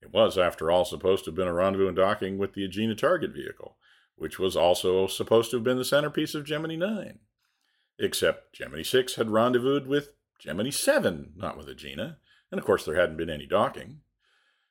it 0.00 0.12
was, 0.12 0.36
after 0.36 0.72
all, 0.72 0.84
supposed 0.84 1.22
to 1.24 1.30
have 1.30 1.36
been 1.36 1.46
a 1.46 1.54
rendezvous 1.54 1.86
and 1.86 1.94
docking 1.94 2.36
with 2.36 2.54
the 2.54 2.68
Agena 2.68 2.98
target 2.98 3.32
vehicle, 3.32 3.76
which 4.16 4.40
was 4.40 4.56
also 4.56 5.06
supposed 5.06 5.52
to 5.52 5.58
have 5.58 5.62
been 5.62 5.76
the 5.78 5.84
centerpiece 5.84 6.34
of 6.34 6.44
Gemini 6.44 6.74
9. 6.74 7.20
Except 8.00 8.52
Gemini 8.54 8.82
6 8.82 9.14
had 9.14 9.30
rendezvoused 9.30 9.86
with 9.86 10.14
Gemini 10.40 10.70
7, 10.70 11.34
not 11.36 11.56
with 11.56 11.68
Agena, 11.68 12.16
and 12.50 12.58
of 12.58 12.64
course 12.66 12.84
there 12.84 12.96
hadn't 12.96 13.16
been 13.16 13.30
any 13.30 13.46
docking. 13.46 14.00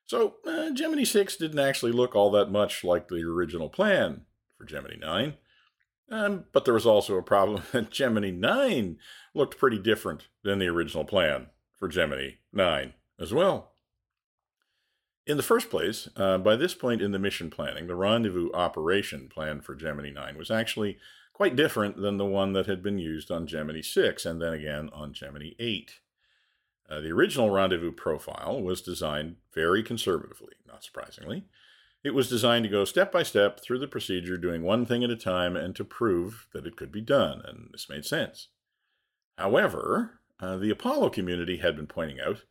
So 0.07 0.35
uh, 0.45 0.71
Gemini 0.71 1.05
6 1.05 1.37
didn't 1.37 1.59
actually 1.59 1.93
look 1.93 2.17
all 2.17 2.31
that 2.31 2.51
much 2.51 2.83
like 2.83 3.07
the 3.07 3.23
original 3.23 3.69
plan 3.69 4.25
for 4.57 4.65
Gemini 4.65 4.97
9. 4.99 5.35
Um, 6.11 6.43
but 6.51 6.65
there 6.65 6.73
was 6.73 6.85
also 6.85 7.17
a 7.17 7.23
problem 7.23 7.63
that 7.71 7.89
Gemini 7.89 8.29
9 8.29 8.97
looked 9.33 9.57
pretty 9.57 9.79
different 9.79 10.27
than 10.43 10.59
the 10.59 10.67
original 10.67 11.05
plan 11.05 11.47
for 11.79 11.87
Gemini 11.87 12.31
9 12.51 12.93
as 13.19 13.33
well. 13.33 13.71
In 15.25 15.37
the 15.37 15.43
first 15.43 15.69
place, 15.69 16.09
uh, 16.17 16.37
by 16.39 16.55
this 16.55 16.73
point 16.73 17.01
in 17.01 17.11
the 17.11 17.19
mission 17.19 17.49
planning, 17.49 17.87
the 17.87 17.95
rendezvous 17.95 18.51
operation 18.53 19.29
planned 19.29 19.63
for 19.63 19.75
Gemini 19.75 20.09
9 20.09 20.37
was 20.37 20.51
actually 20.51 20.97
quite 21.31 21.55
different 21.55 21.95
than 21.97 22.17
the 22.17 22.25
one 22.25 22.53
that 22.53 22.65
had 22.65 22.83
been 22.83 22.99
used 22.99 23.31
on 23.31 23.47
Gemini 23.47 23.81
6 23.81 24.25
and 24.25 24.41
then 24.41 24.51
again 24.51 24.89
on 24.91 25.13
Gemini 25.13 25.51
8. 25.59 25.99
Uh, 26.89 26.99
the 26.99 27.11
original 27.11 27.49
rendezvous 27.49 27.93
profile 27.93 28.61
was 28.61 28.81
designed 28.81 29.37
very 29.53 29.81
conservatively, 29.81 30.55
not 30.67 30.83
surprisingly. 30.83 31.45
It 32.03 32.15
was 32.15 32.29
designed 32.29 32.63
to 32.63 32.69
go 32.69 32.83
step 32.83 33.11
by 33.11 33.23
step 33.23 33.59
through 33.59 33.79
the 33.79 33.87
procedure, 33.87 34.37
doing 34.37 34.63
one 34.63 34.85
thing 34.85 35.03
at 35.03 35.11
a 35.11 35.15
time, 35.15 35.55
and 35.55 35.75
to 35.75 35.83
prove 35.83 36.47
that 36.53 36.65
it 36.65 36.75
could 36.75 36.91
be 36.91 37.01
done, 37.01 37.41
and 37.45 37.69
this 37.71 37.89
made 37.89 38.05
sense. 38.05 38.47
However, 39.37 40.19
uh, 40.39 40.57
the 40.57 40.71
Apollo 40.71 41.11
community 41.11 41.57
had 41.57 41.75
been 41.75 41.87
pointing 41.87 42.19
out 42.19 42.43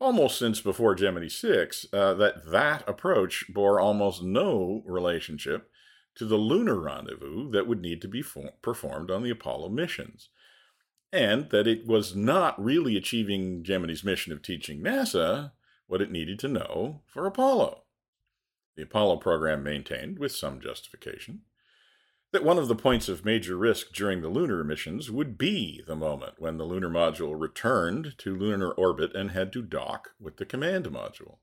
almost 0.00 0.38
since 0.38 0.60
before 0.60 0.94
Gemini 0.94 1.28
6, 1.28 1.86
uh, 1.92 2.14
that 2.14 2.50
that 2.50 2.88
approach 2.88 3.46
bore 3.48 3.80
almost 3.80 4.22
no 4.22 4.82
relationship 4.86 5.70
to 6.14 6.24
the 6.24 6.36
lunar 6.36 6.80
rendezvous 6.80 7.50
that 7.50 7.66
would 7.66 7.80
need 7.80 8.00
to 8.02 8.08
be 8.08 8.22
for- 8.22 8.52
performed 8.62 9.10
on 9.10 9.22
the 9.22 9.30
Apollo 9.30 9.70
missions, 9.70 10.28
and 11.12 11.50
that 11.50 11.66
it 11.66 11.86
was 11.86 12.14
not 12.14 12.62
really 12.62 12.96
achieving 12.96 13.62
Gemini's 13.62 14.04
mission 14.04 14.32
of 14.32 14.42
teaching 14.42 14.80
NASA 14.80 15.52
what 15.86 16.02
it 16.02 16.10
needed 16.10 16.38
to 16.40 16.48
know 16.48 17.02
for 17.06 17.26
Apollo. 17.26 17.82
The 18.76 18.82
Apollo 18.82 19.16
program 19.16 19.62
maintained, 19.62 20.18
with 20.18 20.32
some 20.32 20.60
justification, 20.60 21.42
that 22.32 22.44
one 22.44 22.58
of 22.58 22.68
the 22.68 22.74
points 22.74 23.08
of 23.08 23.24
major 23.24 23.56
risk 23.56 23.92
during 23.92 24.20
the 24.20 24.28
lunar 24.28 24.62
missions 24.62 25.10
would 25.10 25.38
be 25.38 25.82
the 25.86 25.96
moment 25.96 26.34
when 26.38 26.58
the 26.58 26.64
lunar 26.64 26.90
module 26.90 27.38
returned 27.38 28.14
to 28.18 28.36
lunar 28.36 28.70
orbit 28.72 29.14
and 29.14 29.30
had 29.30 29.52
to 29.54 29.62
dock 29.62 30.10
with 30.20 30.36
the 30.36 30.44
command 30.44 30.86
module. 30.86 31.38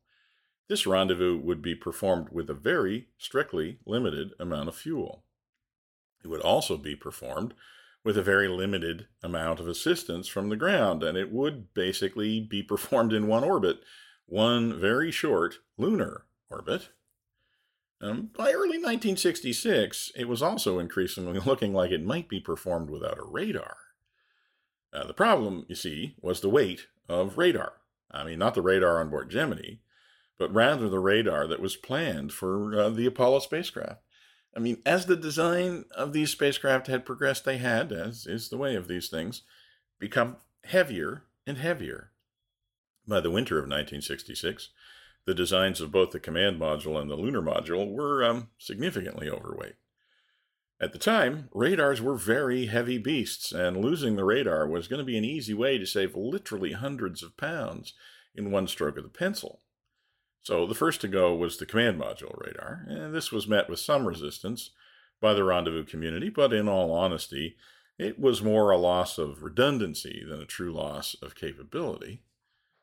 This 0.70 0.86
rendezvous 0.86 1.40
would 1.40 1.62
be 1.62 1.76
performed 1.76 2.30
with 2.30 2.50
a 2.50 2.54
very 2.54 3.08
strictly 3.18 3.80
limited 3.86 4.34
amount 4.40 4.70
of 4.70 4.76
fuel. 4.76 5.26
It 6.24 6.28
would 6.28 6.42
also 6.42 6.78
be 6.78 6.96
performed 6.96 7.54
with 8.04 8.18
a 8.18 8.24
very 8.24 8.48
limited 8.48 9.08
amount 9.24 9.60
of 9.60 9.68
assistance 9.68 10.28
from 10.28 10.50
the 10.50 10.56
ground, 10.56 11.04
and 11.04 11.18
it 11.18 11.32
would 11.32 11.74
basically 11.74 12.40
be 12.40 12.62
performed 12.62 13.14
in 13.14 13.28
one 13.28 13.44
orbit, 13.44 13.80
one 14.26 14.80
very 14.80 15.12
short 15.12 15.56
lunar 15.78 16.26
orbit, 16.50 16.90
um, 18.04 18.30
by 18.36 18.52
early 18.52 18.78
1966, 18.78 20.12
it 20.16 20.28
was 20.28 20.42
also 20.42 20.78
increasingly 20.78 21.40
looking 21.46 21.74
like 21.74 21.92
it 21.92 22.04
might 22.04 22.28
be 22.28 22.40
performed 22.40 22.90
without 22.90 23.18
a 23.18 23.24
radar. 23.24 23.78
Uh, 24.92 25.08
the 25.08 25.14
problem, 25.14 25.66
you 25.70 25.76
see, 25.76 26.16
was 26.22 26.42
the 26.42 26.50
weight 26.50 26.88
of 27.08 27.38
radar. 27.38 27.74
I 28.12 28.24
mean, 28.24 28.40
not 28.40 28.56
the 28.56 28.62
radar 28.62 29.00
on 29.00 29.10
board 29.10 29.30
Gemini, 29.30 29.76
but 30.38 30.54
rather 30.54 30.90
the 30.90 31.00
radar 31.00 31.48
that 31.48 31.62
was 31.62 31.76
planned 31.76 32.34
for 32.34 32.78
uh, 32.80 32.90
the 32.90 33.06
Apollo 33.06 33.40
spacecraft. 33.40 34.02
I 34.56 34.60
mean, 34.60 34.82
as 34.86 35.06
the 35.06 35.16
design 35.16 35.86
of 35.96 36.14
these 36.14 36.30
spacecraft 36.30 36.88
had 36.88 37.06
progressed, 37.06 37.46
they 37.46 37.58
had, 37.58 37.92
as 37.92 38.28
is 38.28 38.50
the 38.50 38.58
way 38.58 38.76
of 38.76 38.88
these 38.88 39.08
things, 39.08 39.42
become 39.98 40.36
heavier 40.66 41.24
and 41.48 41.58
heavier. 41.58 42.12
By 43.08 43.20
the 43.20 43.32
winter 43.32 43.58
of 43.58 43.64
1966, 43.64 44.70
the 45.26 45.34
designs 45.34 45.80
of 45.80 45.92
both 45.92 46.12
the 46.12 46.20
command 46.20 46.60
module 46.60 47.00
and 47.00 47.10
the 47.10 47.16
lunar 47.16 47.42
module 47.42 47.90
were 47.90 48.24
um, 48.24 48.50
significantly 48.58 49.30
overweight. 49.30 49.76
At 50.82 50.92
the 50.92 51.00
time, 51.00 51.48
radars 51.54 52.02
were 52.02 52.16
very 52.16 52.66
heavy 52.66 52.98
beasts, 52.98 53.52
and 53.54 53.78
losing 53.78 54.16
the 54.16 54.26
radar 54.26 54.68
was 54.68 54.88
going 54.88 55.00
to 55.00 55.06
be 55.06 55.18
an 55.18 55.24
easy 55.24 55.54
way 55.54 55.78
to 55.78 55.86
save 55.86 56.16
literally 56.16 56.74
hundreds 56.74 57.24
of 57.24 57.38
pounds 57.38 57.94
in 58.36 58.52
one 58.52 58.68
stroke 58.68 58.98
of 58.98 59.04
the 59.04 59.10
pencil. 59.10 59.62
So 60.42 60.66
the 60.66 60.76
first 60.76 61.00
to 61.02 61.08
go 61.08 61.34
was 61.34 61.58
the 61.58 61.66
command 61.66 62.02
module 62.02 62.38
radar, 62.46 62.86
and 62.90 63.16
this 63.16 63.32
was 63.32 63.48
met 63.48 63.70
with 63.70 63.80
some 63.80 64.06
resistance 64.06 64.72
by 65.22 65.34
the 65.34 65.46
rendezvous 65.46 65.86
community, 65.86 66.28
but 66.28 66.52
in 66.52 66.68
all 66.68 66.92
honesty, 66.92 67.56
it 67.98 68.20
was 68.20 68.42
more 68.42 68.70
a 68.72 68.78
loss 68.78 69.18
of 69.18 69.42
redundancy 69.42 70.22
than 70.28 70.42
a 70.42 70.46
true 70.46 70.74
loss 70.74 71.16
of 71.22 71.36
capability. 71.36 72.24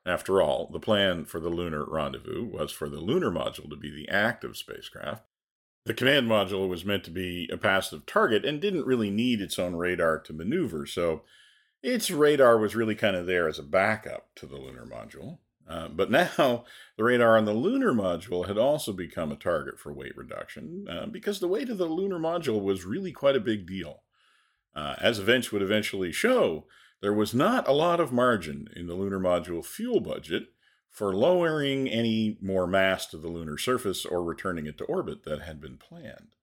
After 0.06 0.40
all, 0.40 0.68
the 0.72 0.80
plan 0.80 1.24
for 1.24 1.40
the 1.40 1.50
lunar 1.50 1.84
rendezvous 1.84 2.44
was 2.44 2.72
for 2.72 2.88
the 2.88 3.00
lunar 3.00 3.30
module 3.30 3.68
to 3.68 3.76
be 3.76 3.90
the 3.90 4.08
active 4.08 4.56
spacecraft. 4.56 5.24
The 5.84 5.94
command 5.94 6.28
module 6.28 6.68
was 6.68 6.84
meant 6.84 7.04
to 7.04 7.10
be 7.10 7.48
a 7.52 7.56
passive 7.56 8.06
target 8.06 8.44
and 8.44 8.60
didn't 8.60 8.86
really 8.86 9.10
need 9.10 9.40
its 9.40 9.58
own 9.58 9.76
radar 9.76 10.18
to 10.20 10.32
maneuver, 10.32 10.86
so 10.86 11.22
its 11.82 12.10
radar 12.10 12.58
was 12.58 12.76
really 12.76 12.94
kind 12.94 13.16
of 13.16 13.26
there 13.26 13.48
as 13.48 13.58
a 13.58 13.62
backup 13.62 14.28
to 14.36 14.46
the 14.46 14.56
lunar 14.56 14.86
module. 14.86 15.38
Uh, 15.68 15.88
but 15.88 16.10
now 16.10 16.64
the 16.96 17.04
radar 17.04 17.36
on 17.36 17.44
the 17.44 17.54
lunar 17.54 17.92
module 17.92 18.46
had 18.46 18.58
also 18.58 18.92
become 18.92 19.30
a 19.30 19.36
target 19.36 19.78
for 19.78 19.92
weight 19.92 20.16
reduction 20.16 20.86
uh, 20.88 21.06
because 21.06 21.40
the 21.40 21.48
weight 21.48 21.70
of 21.70 21.78
the 21.78 21.86
lunar 21.86 22.18
module 22.18 22.62
was 22.62 22.84
really 22.84 23.12
quite 23.12 23.36
a 23.36 23.40
big 23.40 23.66
deal. 23.66 24.02
Uh, 24.74 24.96
as 25.00 25.18
events 25.18 25.50
would 25.50 25.62
eventually 25.62 26.12
show, 26.12 26.66
there 27.00 27.12
was 27.12 27.34
not 27.34 27.66
a 27.66 27.72
lot 27.72 28.00
of 28.00 28.12
margin 28.12 28.68
in 28.74 28.86
the 28.86 28.94
lunar 28.94 29.18
module 29.18 29.64
fuel 29.64 30.00
budget 30.00 30.48
for 30.90 31.14
lowering 31.14 31.88
any 31.88 32.36
more 32.42 32.66
mass 32.66 33.06
to 33.06 33.16
the 33.16 33.28
lunar 33.28 33.56
surface 33.56 34.04
or 34.04 34.22
returning 34.22 34.66
it 34.66 34.76
to 34.78 34.84
orbit 34.84 35.24
that 35.24 35.42
had 35.42 35.60
been 35.60 35.76
planned. 35.76 36.34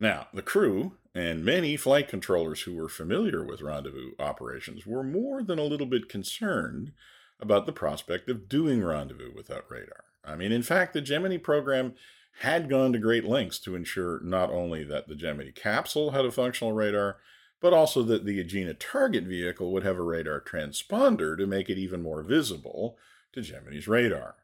Now, 0.00 0.28
the 0.32 0.42
crew 0.42 0.96
and 1.14 1.44
many 1.44 1.76
flight 1.76 2.08
controllers 2.08 2.62
who 2.62 2.74
were 2.74 2.88
familiar 2.88 3.44
with 3.44 3.62
rendezvous 3.62 4.12
operations 4.18 4.86
were 4.86 5.04
more 5.04 5.42
than 5.42 5.58
a 5.58 5.64
little 5.64 5.86
bit 5.86 6.08
concerned 6.08 6.92
about 7.38 7.66
the 7.66 7.72
prospect 7.72 8.28
of 8.28 8.48
doing 8.48 8.82
rendezvous 8.82 9.32
without 9.34 9.70
radar. 9.70 10.04
I 10.24 10.36
mean, 10.36 10.50
in 10.50 10.62
fact, 10.62 10.94
the 10.94 11.00
Gemini 11.00 11.36
program 11.36 11.94
had 12.40 12.68
gone 12.68 12.92
to 12.92 12.98
great 12.98 13.24
lengths 13.24 13.58
to 13.60 13.76
ensure 13.76 14.20
not 14.20 14.50
only 14.50 14.82
that 14.84 15.06
the 15.06 15.14
Gemini 15.14 15.52
capsule 15.52 16.10
had 16.10 16.24
a 16.24 16.32
functional 16.32 16.72
radar, 16.72 17.18
but 17.64 17.72
also 17.72 18.02
that 18.02 18.26
the 18.26 18.44
Agena 18.44 18.76
target 18.78 19.24
vehicle 19.24 19.72
would 19.72 19.84
have 19.84 19.96
a 19.96 20.02
radar 20.02 20.38
transponder 20.38 21.34
to 21.34 21.46
make 21.46 21.70
it 21.70 21.78
even 21.78 22.02
more 22.02 22.22
visible 22.22 22.98
to 23.32 23.40
Gemini's 23.40 23.88
radar. 23.88 24.34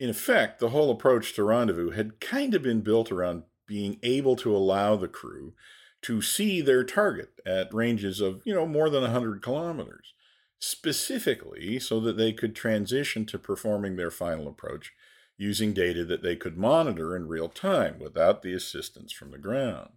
In 0.00 0.08
effect, 0.08 0.58
the 0.58 0.70
whole 0.70 0.90
approach 0.90 1.34
to 1.34 1.44
rendezvous 1.44 1.90
had 1.90 2.20
kind 2.20 2.54
of 2.54 2.62
been 2.62 2.80
built 2.80 3.12
around 3.12 3.42
being 3.66 3.98
able 4.02 4.34
to 4.36 4.56
allow 4.56 4.96
the 4.96 5.08
crew 5.08 5.52
to 6.00 6.22
see 6.22 6.62
their 6.62 6.84
target 6.84 7.38
at 7.44 7.74
ranges 7.74 8.18
of, 8.22 8.40
you 8.46 8.54
know, 8.54 8.64
more 8.64 8.88
than 8.88 9.02
100 9.02 9.42
kilometers, 9.42 10.14
specifically 10.58 11.78
so 11.78 12.00
that 12.00 12.16
they 12.16 12.32
could 12.32 12.56
transition 12.56 13.26
to 13.26 13.38
performing 13.38 13.96
their 13.96 14.10
final 14.10 14.48
approach 14.48 14.94
using 15.36 15.74
data 15.74 16.02
that 16.02 16.22
they 16.22 16.36
could 16.36 16.56
monitor 16.56 17.14
in 17.14 17.28
real 17.28 17.50
time 17.50 17.98
without 17.98 18.40
the 18.40 18.54
assistance 18.54 19.12
from 19.12 19.32
the 19.32 19.38
ground. 19.38 19.90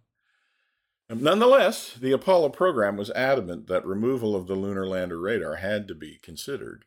Nonetheless, 1.08 1.94
the 1.94 2.10
Apollo 2.10 2.48
program 2.50 2.96
was 2.96 3.10
adamant 3.12 3.68
that 3.68 3.86
removal 3.86 4.34
of 4.34 4.48
the 4.48 4.56
lunar 4.56 4.86
lander 4.88 5.20
radar 5.20 5.56
had 5.56 5.86
to 5.86 5.94
be 5.94 6.18
considered. 6.20 6.84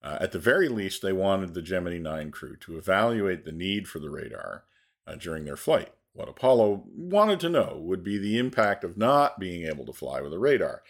Uh, 0.00 0.16
at 0.20 0.30
the 0.30 0.38
very 0.38 0.68
least, 0.68 1.02
they 1.02 1.12
wanted 1.12 1.54
the 1.54 1.62
Gemini 1.62 1.98
9 1.98 2.30
crew 2.30 2.56
to 2.56 2.78
evaluate 2.78 3.44
the 3.44 3.50
need 3.50 3.88
for 3.88 3.98
the 3.98 4.10
radar 4.10 4.64
uh, 5.08 5.16
during 5.16 5.44
their 5.44 5.56
flight. 5.56 5.92
What 6.12 6.28
Apollo 6.28 6.84
wanted 6.96 7.40
to 7.40 7.48
know 7.48 7.80
would 7.82 8.04
be 8.04 8.16
the 8.16 8.38
impact 8.38 8.84
of 8.84 8.96
not 8.96 9.40
being 9.40 9.64
able 9.66 9.84
to 9.86 9.92
fly 9.92 10.20
with 10.20 10.32
a 10.32 10.38
radar. 10.38 10.82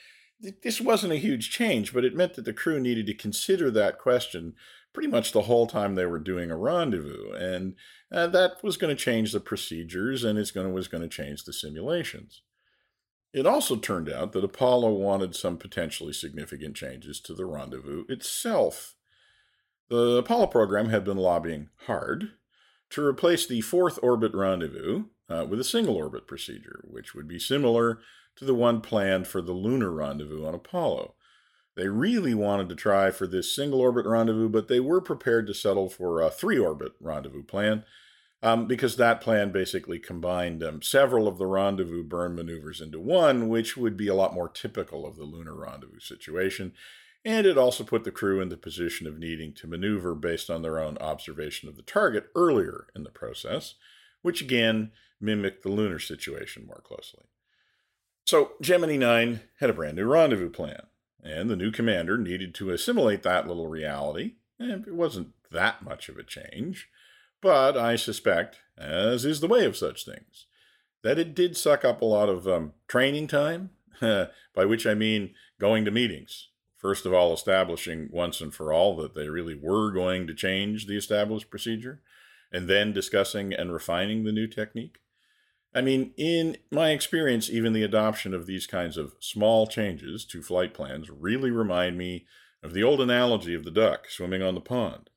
This 0.63 0.81
wasn't 0.81 1.15
a 1.15 1.17
huge 1.17 1.51
change, 1.51 1.95
but 1.95 2.05
it 2.05 2.15
meant 2.15 2.35
that 2.35 2.45
the 2.45 2.53
crew 2.53 2.79
needed 2.79 3.07
to 3.07 3.15
consider 3.15 3.71
that 3.71 3.99
question 3.99 4.55
pretty 4.93 5.09
much 5.09 5.33
the 5.33 5.43
whole 5.43 5.67
time 5.67 5.95
they 5.95 6.07
were 6.07 6.19
doing 6.19 6.51
a 6.51 6.57
rendezvous, 6.57 7.33
and 7.33 7.75
uh, 8.13 8.27
that 8.27 8.63
was 8.63 8.77
going 8.77 8.95
to 8.95 9.03
change 9.03 9.33
the 9.33 9.41
procedures 9.41 10.25
and 10.25 10.39
it 10.39 10.55
was 10.55 10.89
going 10.89 11.03
to 11.03 11.09
change 11.09 11.45
the 11.45 11.53
simulations. 11.53 12.43
It 13.33 13.47
also 13.47 13.77
turned 13.77 14.09
out 14.09 14.33
that 14.33 14.45
Apollo 14.45 14.93
wanted 14.93 15.37
some 15.37 15.59
potentially 15.59 16.13
significant 16.13 16.75
changes 16.75 17.21
to 17.21 17.35
the 17.35 17.45
rendezvous 17.45 18.05
itself. 18.09 18.95
The 19.89 20.17
Apollo 20.17 20.49
program 20.49 20.89
had 20.89 21.05
been 21.05 21.19
lobbying 21.19 21.69
hard 21.87 22.33
to 22.91 23.05
replace 23.05 23.47
the 23.47 23.61
fourth 23.61 23.99
orbit 24.03 24.35
rendezvous 24.35 25.05
uh, 25.29 25.47
with 25.49 25.61
a 25.61 25.65
single 25.65 25.97
orbit 25.97 26.27
procedure, 26.27 26.85
which 26.89 27.15
would 27.15 27.29
be 27.29 27.39
similar 27.39 28.01
to 28.37 28.45
the 28.45 28.55
one 28.55 28.81
planned 28.81 29.27
for 29.27 29.43
the 29.43 29.53
lunar 29.53 29.91
rendezvous 29.91 30.47
on 30.47 30.55
Apollo. 30.55 31.15
They 31.77 31.89
really 31.89 32.35
wanted 32.35 32.69
to 32.71 32.75
try 32.75 33.11
for 33.11 33.27
this 33.27 33.55
single 33.55 33.81
orbit 33.81 34.07
rendezvous, 34.07 34.49
but 34.49 34.69
they 34.69 34.81
were 34.81 35.01
prepared 35.01 35.47
to 35.47 35.55
settle 35.55 35.89
for 35.89 36.21
a 36.21 36.31
three 36.31 36.59
orbit 36.59 36.93
rendezvous 37.01 37.45
plan 37.45 37.85
um, 38.43 38.67
because 38.67 38.97
that 38.97 39.21
plan 39.21 39.51
basically 39.51 39.99
combined 39.99 40.63
um, 40.63 40.83
several 40.83 41.27
of 41.27 41.39
the 41.39 41.47
rendezvous 41.47 42.05
burn 42.05 42.35
maneuvers 42.35 42.81
into 42.81 43.01
one, 43.01 43.49
which 43.49 43.77
would 43.77 43.97
be 43.97 44.09
a 44.09 44.15
lot 44.15 44.35
more 44.35 44.49
typical 44.49 45.07
of 45.07 45.17
the 45.17 45.25
lunar 45.25 45.55
rendezvous 45.55 46.01
situation 46.01 46.73
and 47.25 47.47
it 47.47 47.59
also 47.59 47.85
put 47.85 48.05
the 48.05 48.11
crew 48.11 48.41
in 48.41 48.49
the 48.49 48.57
position 48.57 49.07
of 49.07 49.19
needing 49.19 49.53
to 49.53 49.67
maneuver 49.67 50.15
based 50.15 50.49
on 50.49 50.63
their 50.63 50.79
own 50.79 50.97
observation 50.99 51.69
of 51.69 51.77
the 51.77 51.83
target 51.83 52.31
earlier 52.35 52.87
in 52.95 53.03
the 53.03 53.11
process, 53.11 53.75
which 54.23 54.41
again 54.41 54.93
mimicked 55.21 55.63
the 55.63 55.69
lunar 55.69 55.99
situation 55.99 56.67
more 56.67 56.81
closely. 56.83 57.25
So 58.25 58.53
Gemini 58.63 58.97
9 58.97 59.41
had 59.61 59.71
a 59.71 59.75
brand 59.75 59.97
new 59.97 60.07
rendezvous 60.07 60.51
plan, 60.51 60.87
and 61.23 61.51
the 61.51 61.57
new 61.57 61.71
commander 61.71 62.17
needed 62.17 62.55
to 62.57 62.71
assimilate 62.71 63.25
that 63.25 63.49
little 63.49 63.69
reality, 63.69 64.35
and 64.59 64.87
it 64.87 64.95
wasn't 64.95 65.33
that 65.51 65.83
much 65.83 66.09
of 66.09 66.19
a 66.19 66.23
change. 66.23 66.89
But 67.41 67.77
I 67.77 67.97
suspect, 67.97 68.59
as 68.77 69.25
is 69.25 69.41
the 69.41 69.49
way 69.49 69.65
of 69.65 69.77
such 69.77 70.05
things, 70.05 70.47
that 71.03 71.19
it 71.19 71.35
did 71.35 71.57
suck 71.57 71.85
up 71.85 72.03
a 72.03 72.07
lot 72.07 72.29
of 72.29 72.49
um, 72.49 72.73
training 72.89 73.29
time, 73.29 73.71
by 74.01 74.65
which 74.65 74.87
I 74.87 74.95
mean 74.95 75.35
going 75.61 75.85
to 75.85 75.91
meetings, 75.91 76.49
first 76.77 77.07
of 77.07 77.13
all, 77.13 77.33
establishing 77.33 78.09
once 78.11 78.41
and 78.41 78.53
for 78.53 78.73
all 78.73 78.97
that 78.97 79.15
they 79.15 79.29
really 79.29 79.55
were 79.55 79.93
going 79.93 80.27
to 80.27 80.35
change 80.35 80.87
the 80.87 80.97
established 80.97 81.51
procedure, 81.51 82.01
and 82.53 82.69
then 82.69 82.93
discussing 82.93 83.53
and 83.53 83.73
refining 83.73 84.25
the 84.25 84.33
new 84.33 84.47
technique. 84.47 84.99
I 85.75 85.83
mean, 85.83 86.13
in 86.17 86.57
my 86.73 86.91
experience, 86.91 87.51
even 87.51 87.73
the 87.73 87.83
adoption 87.83 88.33
of 88.33 88.47
these 88.47 88.67
kinds 88.67 88.97
of 88.97 89.15
small 89.21 89.67
changes 89.67 90.25
to 90.27 90.43
flight 90.43 90.73
plans 90.73 91.11
really 91.11 91.51
remind 91.51 91.99
me 91.99 92.27
of 92.63 92.73
the 92.73 92.83
old 92.83 93.01
analogy 93.01 93.55
of 93.55 93.65
the 93.65 93.71
duck 93.71 94.09
swimming 94.09 94.43
on 94.43 94.55
the 94.55 94.61
pond. 94.61 95.11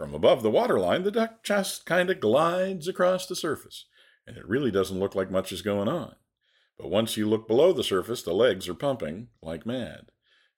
From 0.00 0.14
above 0.14 0.42
the 0.42 0.50
waterline, 0.50 1.02
the 1.02 1.10
duck 1.10 1.42
just 1.42 1.84
kind 1.84 2.08
of 2.08 2.20
glides 2.20 2.88
across 2.88 3.26
the 3.26 3.36
surface, 3.36 3.84
and 4.26 4.38
it 4.38 4.48
really 4.48 4.70
doesn't 4.70 4.98
look 4.98 5.14
like 5.14 5.30
much 5.30 5.52
is 5.52 5.60
going 5.60 5.88
on. 5.88 6.14
But 6.78 6.88
once 6.88 7.18
you 7.18 7.28
look 7.28 7.46
below 7.46 7.74
the 7.74 7.84
surface, 7.84 8.22
the 8.22 8.32
legs 8.32 8.66
are 8.66 8.72
pumping 8.72 9.28
like 9.42 9.66
mad. 9.66 10.06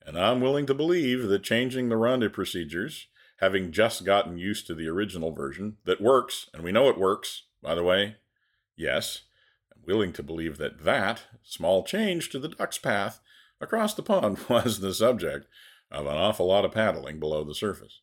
And 0.06 0.16
I'm 0.16 0.40
willing 0.40 0.66
to 0.66 0.74
believe 0.74 1.26
that 1.26 1.42
changing 1.42 1.88
the 1.88 1.96
ronde 1.96 2.32
procedures, 2.32 3.08
having 3.38 3.72
just 3.72 4.04
gotten 4.04 4.38
used 4.38 4.68
to 4.68 4.76
the 4.76 4.86
original 4.86 5.32
version, 5.32 5.78
that 5.86 6.00
works, 6.00 6.48
and 6.54 6.62
we 6.62 6.70
know 6.70 6.88
it 6.88 6.96
works, 6.96 7.46
by 7.60 7.74
the 7.74 7.82
way, 7.82 8.18
yes, 8.76 9.22
I'm 9.74 9.82
willing 9.84 10.12
to 10.12 10.22
believe 10.22 10.56
that 10.58 10.84
that 10.84 11.22
small 11.42 11.82
change 11.82 12.30
to 12.30 12.38
the 12.38 12.50
duck's 12.50 12.78
path 12.78 13.18
across 13.60 13.92
the 13.92 14.04
pond 14.04 14.38
was 14.48 14.78
the 14.78 14.94
subject 14.94 15.48
of 15.90 16.06
an 16.06 16.16
awful 16.16 16.46
lot 16.46 16.64
of 16.64 16.70
paddling 16.70 17.18
below 17.18 17.42
the 17.42 17.56
surface. 17.56 18.02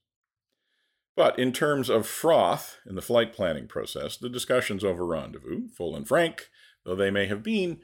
But 1.19 1.37
in 1.37 1.51
terms 1.51 1.89
of 1.89 2.07
froth 2.07 2.77
in 2.87 2.95
the 2.95 3.01
flight 3.01 3.33
planning 3.33 3.67
process, 3.67 4.15
the 4.15 4.29
discussions 4.29 4.85
over 4.85 5.05
rendezvous, 5.05 5.67
full 5.67 5.93
and 5.93 6.07
frank 6.07 6.47
though 6.85 6.95
they 6.95 7.11
may 7.11 7.25
have 7.25 7.43
been, 7.43 7.81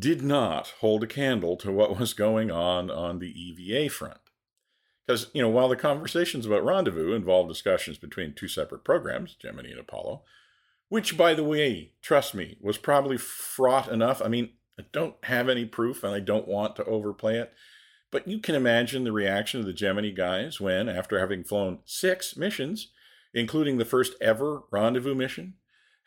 did 0.00 0.20
not 0.20 0.74
hold 0.80 1.04
a 1.04 1.06
candle 1.06 1.56
to 1.58 1.70
what 1.70 1.96
was 1.96 2.12
going 2.12 2.50
on 2.50 2.90
on 2.90 3.20
the 3.20 3.30
EVA 3.30 3.88
front. 3.88 4.18
Because, 5.06 5.28
you 5.32 5.40
know, 5.40 5.48
while 5.48 5.68
the 5.68 5.76
conversations 5.76 6.44
about 6.44 6.64
Rendezvous 6.64 7.12
involved 7.12 7.48
discussions 7.48 7.98
between 7.98 8.34
two 8.34 8.48
separate 8.48 8.82
programs, 8.82 9.36
Gemini 9.36 9.70
and 9.70 9.78
Apollo, 9.78 10.22
which, 10.88 11.16
by 11.16 11.34
the 11.34 11.44
way, 11.44 11.92
trust 12.02 12.34
me, 12.34 12.58
was 12.60 12.78
probably 12.78 13.16
fraught 13.16 13.88
enough. 13.88 14.20
I 14.20 14.26
mean, 14.26 14.54
I 14.76 14.86
don't 14.90 15.14
have 15.22 15.48
any 15.48 15.66
proof 15.66 16.02
and 16.02 16.12
I 16.12 16.18
don't 16.18 16.48
want 16.48 16.74
to 16.76 16.84
overplay 16.84 17.38
it, 17.38 17.52
but 18.10 18.26
you 18.28 18.38
can 18.38 18.54
imagine 18.54 19.04
the 19.04 19.12
reaction 19.12 19.60
of 19.60 19.66
the 19.66 19.72
Gemini 19.72 20.10
guys 20.10 20.60
when, 20.60 20.88
after 20.88 21.18
having 21.18 21.44
flown 21.44 21.80
six 21.84 22.36
missions, 22.36 22.90
including 23.34 23.78
the 23.78 23.84
first 23.84 24.14
ever 24.20 24.62
rendezvous 24.70 25.14
mission, 25.14 25.54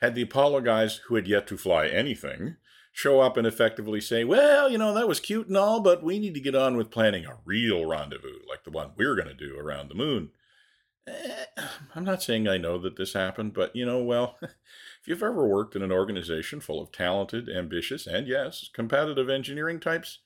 had 0.01 0.15
the 0.15 0.21
Apollo 0.21 0.62
guys 0.62 1.01
who 1.07 1.15
had 1.15 1.27
yet 1.27 1.47
to 1.47 1.57
fly 1.57 1.88
anything 1.88 2.55
show 2.91 3.21
up 3.21 3.38
and 3.38 3.45
effectively 3.45 4.01
say, 4.01 4.23
well, 4.23 4.69
you 4.69 4.77
know, 4.77 4.93
that 4.93 5.07
was 5.07 5.19
cute 5.19 5.47
and 5.47 5.57
all, 5.57 5.79
but 5.79 6.03
we 6.03 6.19
need 6.19 6.33
to 6.33 6.39
get 6.39 6.55
on 6.55 6.75
with 6.75 6.91
planning 6.91 7.25
a 7.25 7.38
real 7.45 7.85
rendezvous 7.85 8.39
like 8.49 8.63
the 8.63 8.71
one 8.71 8.91
we're 8.97 9.15
going 9.15 9.27
to 9.27 9.33
do 9.33 9.57
around 9.57 9.89
the 9.89 9.95
moon. 9.95 10.31
Eh, 11.07 11.45
I'm 11.95 12.03
not 12.03 12.21
saying 12.21 12.47
I 12.47 12.57
know 12.57 12.77
that 12.79 12.97
this 12.97 13.13
happened, 13.13 13.53
but 13.53 13.75
you 13.75 13.85
know, 13.85 14.03
well, 14.03 14.38
if 14.41 15.07
you've 15.07 15.23
ever 15.23 15.47
worked 15.47 15.75
in 15.75 15.81
an 15.81 15.91
organization 15.91 16.59
full 16.59 16.81
of 16.81 16.91
talented, 16.91 17.49
ambitious, 17.49 18.05
and 18.05 18.27
yes, 18.27 18.69
competitive 18.73 19.29
engineering 19.29 19.79
types, 19.79 20.19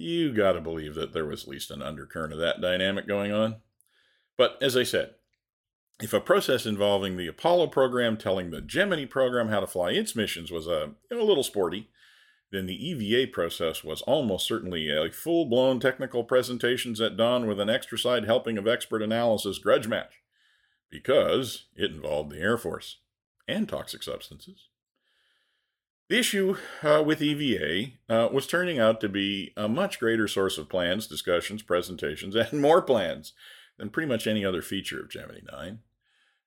you 0.00 0.32
got 0.32 0.52
to 0.52 0.60
believe 0.60 0.94
that 0.94 1.12
there 1.12 1.26
was 1.26 1.42
at 1.42 1.48
least 1.48 1.70
an 1.70 1.82
undercurrent 1.82 2.32
of 2.32 2.38
that 2.38 2.60
dynamic 2.60 3.06
going 3.06 3.32
on. 3.32 3.56
But 4.36 4.56
as 4.62 4.76
I 4.76 4.84
said, 4.84 5.14
if 6.00 6.12
a 6.12 6.20
process 6.20 6.64
involving 6.64 7.16
the 7.16 7.26
Apollo 7.26 7.68
program 7.68 8.16
telling 8.16 8.50
the 8.50 8.60
Gemini 8.60 9.04
program 9.04 9.48
how 9.48 9.60
to 9.60 9.66
fly 9.66 9.90
its 9.90 10.14
missions 10.14 10.50
was 10.52 10.68
a, 10.68 10.92
a 11.10 11.16
little 11.16 11.42
sporty, 11.42 11.90
then 12.52 12.66
the 12.66 12.88
EVA 12.88 13.30
process 13.32 13.82
was 13.82 14.02
almost 14.02 14.46
certainly 14.46 14.88
a 14.88 15.10
full 15.10 15.44
blown 15.44 15.80
technical 15.80 16.24
presentations 16.24 17.00
at 17.00 17.16
dawn 17.16 17.46
with 17.46 17.60
an 17.60 17.68
extra 17.68 17.98
side 17.98 18.24
helping 18.24 18.56
of 18.56 18.68
expert 18.68 19.02
analysis 19.02 19.58
grudge 19.58 19.88
match, 19.88 20.22
because 20.90 21.66
it 21.76 21.90
involved 21.90 22.30
the 22.30 22.38
Air 22.38 22.56
Force 22.56 22.98
and 23.46 23.68
toxic 23.68 24.02
substances. 24.02 24.68
The 26.08 26.18
issue 26.18 26.56
uh, 26.82 27.02
with 27.04 27.20
EVA 27.20 27.92
uh, 28.08 28.28
was 28.32 28.46
turning 28.46 28.78
out 28.78 28.98
to 29.02 29.10
be 29.10 29.52
a 29.58 29.68
much 29.68 30.00
greater 30.00 30.26
source 30.26 30.56
of 30.56 30.70
plans, 30.70 31.06
discussions, 31.06 31.62
presentations, 31.62 32.34
and 32.34 32.60
more 32.60 32.80
plans 32.80 33.34
than 33.76 33.90
pretty 33.90 34.08
much 34.08 34.26
any 34.26 34.44
other 34.44 34.62
feature 34.62 35.00
of 35.00 35.10
Gemini 35.10 35.40
9. 35.52 35.80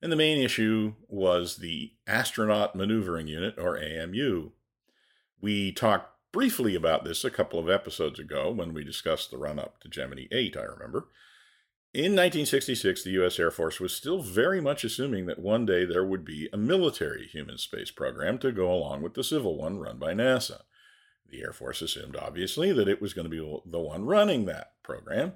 And 0.02 0.12
the 0.12 0.16
main 0.18 0.42
issue 0.42 0.96
was 1.08 1.58
the 1.58 1.94
Astronaut 2.08 2.76
Maneuvering 2.76 3.28
Unit, 3.28 3.54
or 3.60 3.78
AMU. 3.78 4.50
We 5.40 5.72
talked 5.72 6.10
briefly 6.32 6.74
about 6.74 7.04
this 7.04 7.24
a 7.24 7.30
couple 7.30 7.60
of 7.60 7.70
episodes 7.70 8.20
ago 8.20 8.50
when 8.52 8.74
we 8.74 8.84
discussed 8.84 9.30
the 9.30 9.38
run 9.38 9.60
up 9.60 9.80
to 9.82 9.90
Gemini 9.90 10.26
8, 10.32 10.58
I 10.58 10.64
remember. 10.64 11.08
In 11.94 12.14
1966, 12.14 13.04
the 13.04 13.10
U.S. 13.12 13.38
Air 13.38 13.52
Force 13.52 13.82
was 13.82 13.94
still 13.94 14.22
very 14.22 14.62
much 14.62 14.86
assuming 14.86 15.26
that 15.26 15.40
one 15.40 15.66
day 15.66 15.84
there 15.84 16.06
would 16.06 16.24
be 16.24 16.48
a 16.54 16.58
military 16.58 17.28
human 17.28 17.58
space 17.58 17.92
program 17.92 18.38
to 18.38 18.54
go 18.54 18.72
along 18.72 19.02
with 19.02 19.14
the 19.14 19.26
civil 19.26 19.58
one 19.58 19.78
run 19.78 19.98
by 19.98 20.14
NASA. 20.14 20.62
The 21.30 21.42
Air 21.42 21.52
Force 21.52 21.82
assumed, 21.82 22.16
obviously, 22.16 22.72
that 22.72 22.88
it 22.88 23.02
was 23.02 23.14
going 23.14 23.30
to 23.30 23.30
be 23.30 23.62
the 23.70 23.80
one 23.80 24.06
running 24.06 24.46
that 24.46 24.72
program. 24.84 25.34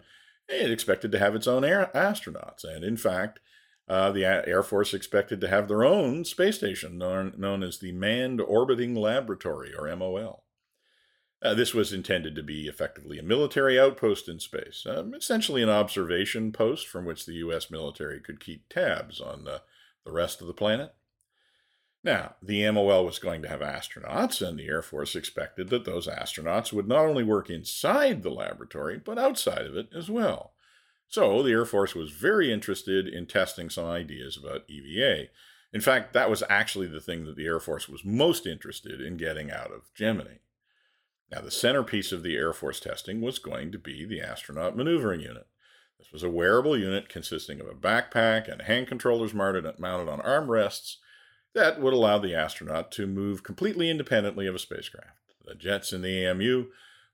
It 0.48 0.72
expected 0.72 1.12
to 1.12 1.20
have 1.20 1.36
its 1.36 1.46
own 1.46 1.66
air 1.66 1.92
astronauts, 1.94 2.64
and 2.64 2.86
in 2.86 2.96
fact, 2.96 3.42
uh, 3.90 4.14
the 4.14 4.24
Air 4.24 4.64
Force 4.64 4.94
expected 4.94 5.42
to 5.42 5.50
have 5.50 5.68
their 5.68 5.84
own 5.84 6.24
space 6.24 6.56
station 6.56 6.98
known, 6.98 7.34
known 7.38 7.64
as 7.64 7.80
the 7.80 7.92
Manned 7.92 8.40
Orbiting 8.40 8.96
Laboratory, 8.96 9.74
or 9.78 9.94
MOL. 9.94 10.45
Uh, 11.46 11.54
this 11.54 11.76
was 11.76 11.94
intended 11.94 12.36
to 12.36 12.42
be 12.42 12.68
effectively 12.68 13.20
a 13.20 13.24
military 13.24 13.80
outpost 13.80 14.28
in 14.28 14.40
space, 14.40 14.84
um, 14.90 15.14
essentially 15.14 15.62
an 15.62 15.70
observation 15.70 16.52
post 16.52 16.88
from 16.88 17.06
which 17.06 17.26
the 17.26 17.34
U.S. 17.34 17.70
military 17.70 18.20
could 18.20 18.40
keep 18.40 18.68
tabs 18.68 19.22
on 19.22 19.44
the, 19.44 19.62
the 20.04 20.12
rest 20.12 20.42
of 20.42 20.48
the 20.48 20.54
planet. 20.54 20.96
Now, 22.04 22.34
the 22.42 22.68
MOL 22.72 23.06
was 23.06 23.20
going 23.20 23.44
to 23.44 23.48
have 23.48 23.60
astronauts, 23.60 24.42
and 24.42 24.58
the 24.58 24.66
Air 24.68 24.82
Force 24.82 25.16
expected 25.16 25.70
that 25.70 25.86
those 25.86 26.08
astronauts 26.08 26.74
would 26.74 26.88
not 26.88 27.06
only 27.06 27.24
work 27.24 27.52
inside 27.52 28.24
the 28.24 28.32
laboratory, 28.32 28.98
but 28.98 29.20
outside 29.20 29.68
of 29.68 29.78
it 29.78 29.90
as 29.96 30.10
well. 30.10 30.54
So 31.08 31.44
the 31.44 31.52
Air 31.52 31.66
Force 31.66 31.94
was 31.94 32.10
very 32.10 32.52
interested 32.52 33.08
in 33.08 33.28
testing 33.28 33.70
some 33.70 33.86
ideas 33.86 34.36
about 34.36 34.68
EVA. 34.68 35.28
In 35.72 35.82
fact, 35.82 36.14
that 36.14 36.30
was 36.30 36.42
actually 36.50 36.88
the 36.88 37.02
thing 37.02 37.26
that 37.26 37.36
the 37.36 37.46
Air 37.46 37.60
Force 37.60 37.88
was 37.88 38.04
most 38.04 38.48
interested 38.48 39.00
in 39.00 39.18
getting 39.18 39.52
out 39.52 39.72
of 39.72 39.94
Gemini. 39.94 40.38
Now, 41.32 41.42
the 41.42 41.52
centerpiece 41.52 42.12
of 42.12 42.24
the 42.24 42.36
Air 42.36 42.54
Force 42.54 42.80
testing 42.80 43.22
was 43.22 43.40
going 43.40 43.72
to 43.72 43.80
be 43.80 44.06
the 44.06 44.22
astronaut 44.22 44.78
maneuvering 44.78 45.22
unit. 45.22 45.48
This 45.98 46.12
was 46.12 46.24
a 46.24 46.30
wearable 46.30 46.78
unit 46.78 47.10
consisting 47.10 47.60
of 47.60 47.68
a 47.68 47.74
backpack 47.74 48.52
and 48.52 48.62
hand 48.62 48.88
controllers 48.88 49.34
mounted 49.34 49.66
on 49.66 50.20
armrests 50.22 50.98
that 51.56 51.80
would 51.82 51.94
allow 51.94 52.20
the 52.20 52.36
astronaut 52.36 52.92
to 52.92 53.08
move 53.08 53.42
completely 53.42 53.90
independently 53.90 54.46
of 54.46 54.56
a 54.56 54.60
spacecraft. 54.60 55.18
The 55.46 55.56
jets 55.56 55.94
in 55.94 56.02
the 56.02 56.26
AMU 56.26 56.66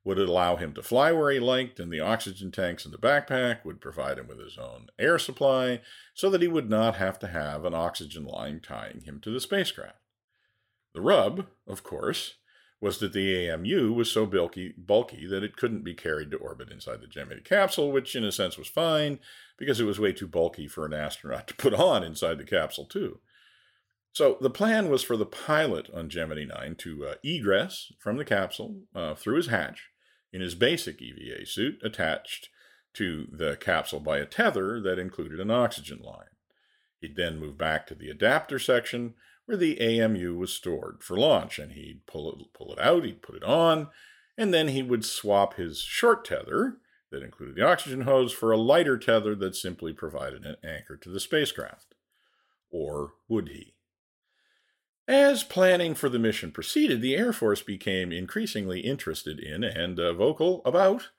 would 0.04 0.18
allow 0.18 0.56
him 0.56 0.74
to 0.74 0.82
fly 0.82 1.12
where 1.12 1.32
he 1.32 1.40
liked, 1.40 1.80
and 1.80 1.94
the 1.94 2.00
oxygen 2.00 2.52
tanks 2.52 2.86
in 2.86 2.92
the 2.92 2.98
backpack 2.98 3.64
would 3.64 3.80
provide 3.80 4.18
him 4.18 4.28
with 4.28 4.40
his 4.40 4.58
own 4.58 4.88
air 4.98 5.20
supply 5.20 5.82
so 6.16 6.30
that 6.32 6.42
he 6.42 6.48
would 6.48 6.70
not 6.70 6.96
have 6.96 7.20
to 7.20 7.28
have 7.28 7.66
an 7.66 7.76
oxygen 7.76 8.26
line 8.26 8.60
tying 8.60 9.02
him 9.02 9.20
to 9.22 9.30
the 9.30 9.40
spacecraft. 9.40 10.00
The 10.96 11.02
rub, 11.02 11.46
of 11.68 11.84
course, 11.84 12.36
was 12.82 12.98
that 12.98 13.14
the 13.14 13.48
AMU 13.48 13.94
was 13.94 14.12
so 14.12 14.26
bulky, 14.26 14.74
bulky 14.76 15.28
that 15.28 15.44
it 15.44 15.56
couldn't 15.56 15.84
be 15.84 15.94
carried 15.94 16.32
to 16.32 16.38
orbit 16.38 16.72
inside 16.72 17.00
the 17.00 17.08
Gemini 17.08 17.42
capsule, 17.42 17.92
which 17.92 18.16
in 18.16 18.24
a 18.24 18.32
sense 18.32 18.58
was 18.58 18.68
fine 18.68 19.20
because 19.58 19.80
it 19.80 19.86
was 19.86 20.00
way 20.00 20.12
too 20.12 20.28
bulky 20.28 20.68
for 20.68 20.86
an 20.86 20.94
astronaut 20.94 21.48
to 21.48 21.56
put 21.56 21.76
on 21.76 22.04
inside 22.04 22.40
the 22.40 22.44
capsule, 22.44 22.86
too. 22.86 23.20
So 24.14 24.38
the 24.42 24.50
plan 24.50 24.90
was 24.90 25.04
for 25.04 25.16
the 25.16 25.26
pilot 25.26 25.90
on 25.94 26.10
Gemini 26.10 26.44
9 26.44 26.76
to 26.80 27.06
uh, 27.06 27.14
egress 27.24 27.94
from 28.00 28.18
the 28.18 28.26
capsule 28.26 28.82
uh, 28.94 29.14
through 29.14 29.38
his 29.38 29.48
hatch 29.48 29.90
in 30.34 30.42
his 30.42 30.56
basic 30.56 31.02
EVA 31.02 31.46
suit 31.46 31.80
attached 31.84 32.50
to 32.94 33.28
the 33.32 33.56
capsule 33.58 34.02
by 34.02 34.18
a 34.18 34.26
tether 34.26 34.82
that 34.82 35.00
included 35.00 35.40
an 35.40 35.52
oxygen 35.52 36.00
line. 36.04 36.26
He'd 37.00 37.16
then 37.16 37.40
move 37.40 37.58
back 37.58 37.88
to 37.88 37.96
the 37.96 38.10
adapter 38.10 38.60
section 38.60 39.14
where 39.52 39.58
the 39.58 39.82
AMU 39.82 40.38
was 40.38 40.54
stored 40.54 41.04
for 41.04 41.18
launch, 41.18 41.60
and 41.60 41.74
he'd 41.74 42.08
pull 42.08 42.32
it, 42.32 42.54
pull 42.54 42.72
it 42.72 42.80
out, 42.80 43.04
he'd 43.04 43.22
put 43.22 43.36
it 43.36 43.44
on, 43.44 43.90
and 44.38 44.54
then 44.54 44.70
he 44.70 44.82
would 44.82 45.04
swap 45.04 45.56
his 45.56 45.82
short 45.82 46.24
tether 46.24 46.78
that 47.12 47.22
included 47.22 47.56
the 47.56 47.68
oxygen 47.68 48.02
hose 48.02 48.32
for 48.32 48.54
a 48.54 48.58
lighter 48.58 48.98
tether 48.98 49.36
that 49.36 49.54
simply 49.54 49.92
provided 49.92 50.46
an 50.46 50.56
anchor 50.64 50.96
to 50.96 51.10
the 51.10 51.20
spacecraft. 51.20 51.96
Or 52.70 53.16
would 53.28 53.50
he? 53.50 53.76
As 55.06 55.44
planning 55.44 55.96
for 55.96 56.08
the 56.08 56.18
mission 56.18 56.54
proceeded, 56.54 57.02
the 57.02 57.18
Air 57.18 57.34
Force 57.34 57.62
became 57.62 58.14
increasingly 58.14 58.80
interested 58.80 59.38
in 59.38 59.66
and 59.66 60.00
uh, 60.00 60.14
vocal 60.14 60.62
about 60.64 61.10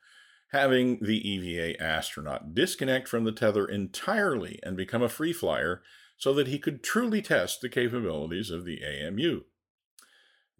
having 0.52 1.00
the 1.02 1.18
EVA 1.28 1.78
astronaut 1.82 2.54
disconnect 2.54 3.08
from 3.08 3.24
the 3.24 3.32
tether 3.32 3.66
entirely 3.66 4.58
and 4.62 4.74
become 4.74 5.02
a 5.02 5.10
free 5.10 5.34
flyer 5.34 5.82
so 6.22 6.32
that 6.32 6.46
he 6.46 6.56
could 6.56 6.84
truly 6.84 7.20
test 7.20 7.60
the 7.60 7.68
capabilities 7.68 8.48
of 8.48 8.64
the 8.64 8.80
AMU. 8.80 9.40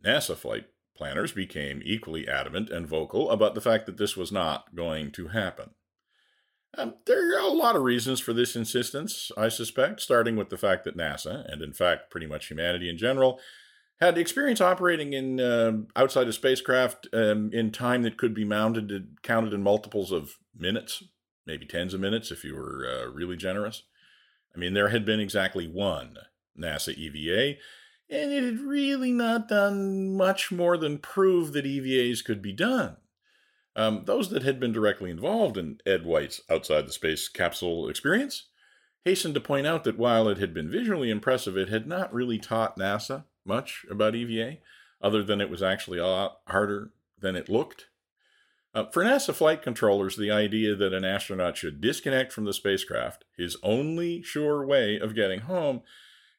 NASA 0.05 0.37
flight 0.37 0.65
planners 0.97 1.31
became 1.31 1.81
equally 1.85 2.27
adamant 2.27 2.69
and 2.69 2.85
vocal 2.85 3.31
about 3.31 3.55
the 3.55 3.61
fact 3.61 3.87
that 3.87 3.97
this 3.97 4.17
was 4.17 4.33
not 4.33 4.75
going 4.75 5.13
to 5.13 5.29
happen. 5.29 5.71
Um, 6.77 6.95
there 7.07 7.37
are 7.37 7.49
a 7.49 7.53
lot 7.53 7.77
of 7.77 7.83
reasons 7.83 8.19
for 8.19 8.33
this 8.33 8.57
insistence, 8.57 9.31
I 9.39 9.49
suspect, 9.49 10.01
starting 10.01 10.35
with 10.35 10.51
the 10.51 10.59
fact 10.59 10.83
that 10.83 10.97
NASA, 10.97 11.49
and 11.49 11.63
in 11.63 11.73
fact 11.73 12.11
pretty 12.11 12.27
much 12.27 12.49
humanity 12.49 12.91
in 12.91 12.99
general, 12.99 13.39
had 14.01 14.19
experience 14.19 14.61
operating 14.61 15.13
in 15.13 15.39
uh, 15.39 15.75
outside 15.95 16.27
of 16.27 16.35
spacecraft 16.35 17.07
um, 17.13 17.51
in 17.53 17.71
time 17.71 18.03
that 18.03 18.19
could 18.19 18.35
be 18.35 18.45
mounted 18.45 19.17
counted 19.23 19.53
in 19.53 19.63
multiples 19.63 20.11
of 20.11 20.39
minutes, 20.59 21.05
maybe 21.47 21.67
tens 21.67 21.95
of 21.95 22.01
minutes 22.01 22.33
if 22.33 22.43
you 22.43 22.57
were 22.57 22.85
uh, 22.85 23.09
really 23.13 23.37
generous. 23.37 23.85
I 24.55 24.59
mean, 24.59 24.75
there 24.75 24.89
had 24.89 25.05
been 25.05 25.21
exactly 25.21 25.67
one 25.67 26.17
NASA 26.59 26.95
EVA, 26.95 27.59
and 28.11 28.33
it 28.33 28.45
had 28.45 28.61
really 28.61 29.13
not 29.13 29.49
done 29.49 30.17
much 30.17 30.53
more 30.53 30.77
than 30.77 30.99
prove 30.99 31.53
that 31.53 31.65
EVAs 31.65 32.25
could 32.25 32.43
be 32.43 32.53
done. 32.53 32.97
Um, 33.75 34.03
those 34.05 34.29
that 34.31 34.43
had 34.43 34.61
been 34.61 34.73
directly 34.73 35.11
involved 35.11 35.57
in 35.57 35.79
Ed 35.87 36.05
White's 36.05 36.43
outside 36.51 36.87
the 36.87 36.93
space 36.93 37.29
capsule 37.29 37.89
experience 37.89 38.49
hastened 39.05 39.35
to 39.35 39.41
point 39.41 39.67
out 39.67 39.85
that 39.85 39.99
while 39.99 40.29
it 40.29 40.39
had 40.39 40.53
been 40.53 40.71
visually 40.71 41.11
impressive, 41.11 41.57
it 41.57 41.69
had 41.69 41.87
not 41.87 42.13
really 42.13 42.39
taught 42.39 42.79
NASA 42.79 43.25
much 43.45 43.85
about 43.91 44.15
EVA, 44.15 44.59
other 45.01 45.23
than 45.23 45.41
it 45.41 45.51
was 45.51 45.63
actually 45.63 45.99
a 45.99 46.07
lot 46.07 46.41
harder 46.47 46.91
than 47.19 47.35
it 47.35 47.49
looked. 47.49 47.87
Uh, 48.75 48.87
for 48.87 49.05
NASA 49.05 49.35
flight 49.35 49.63
controllers, 49.63 50.17
the 50.17 50.31
idea 50.31 50.75
that 50.75 50.95
an 50.95 51.05
astronaut 51.05 51.57
should 51.57 51.81
disconnect 51.81 52.33
from 52.33 52.45
the 52.45 52.55
spacecraft, 52.55 53.25
his 53.37 53.57
only 53.63 54.23
sure 54.23 54.65
way 54.65 54.99
of 54.99 55.15
getting 55.15 55.41
home, 55.41 55.83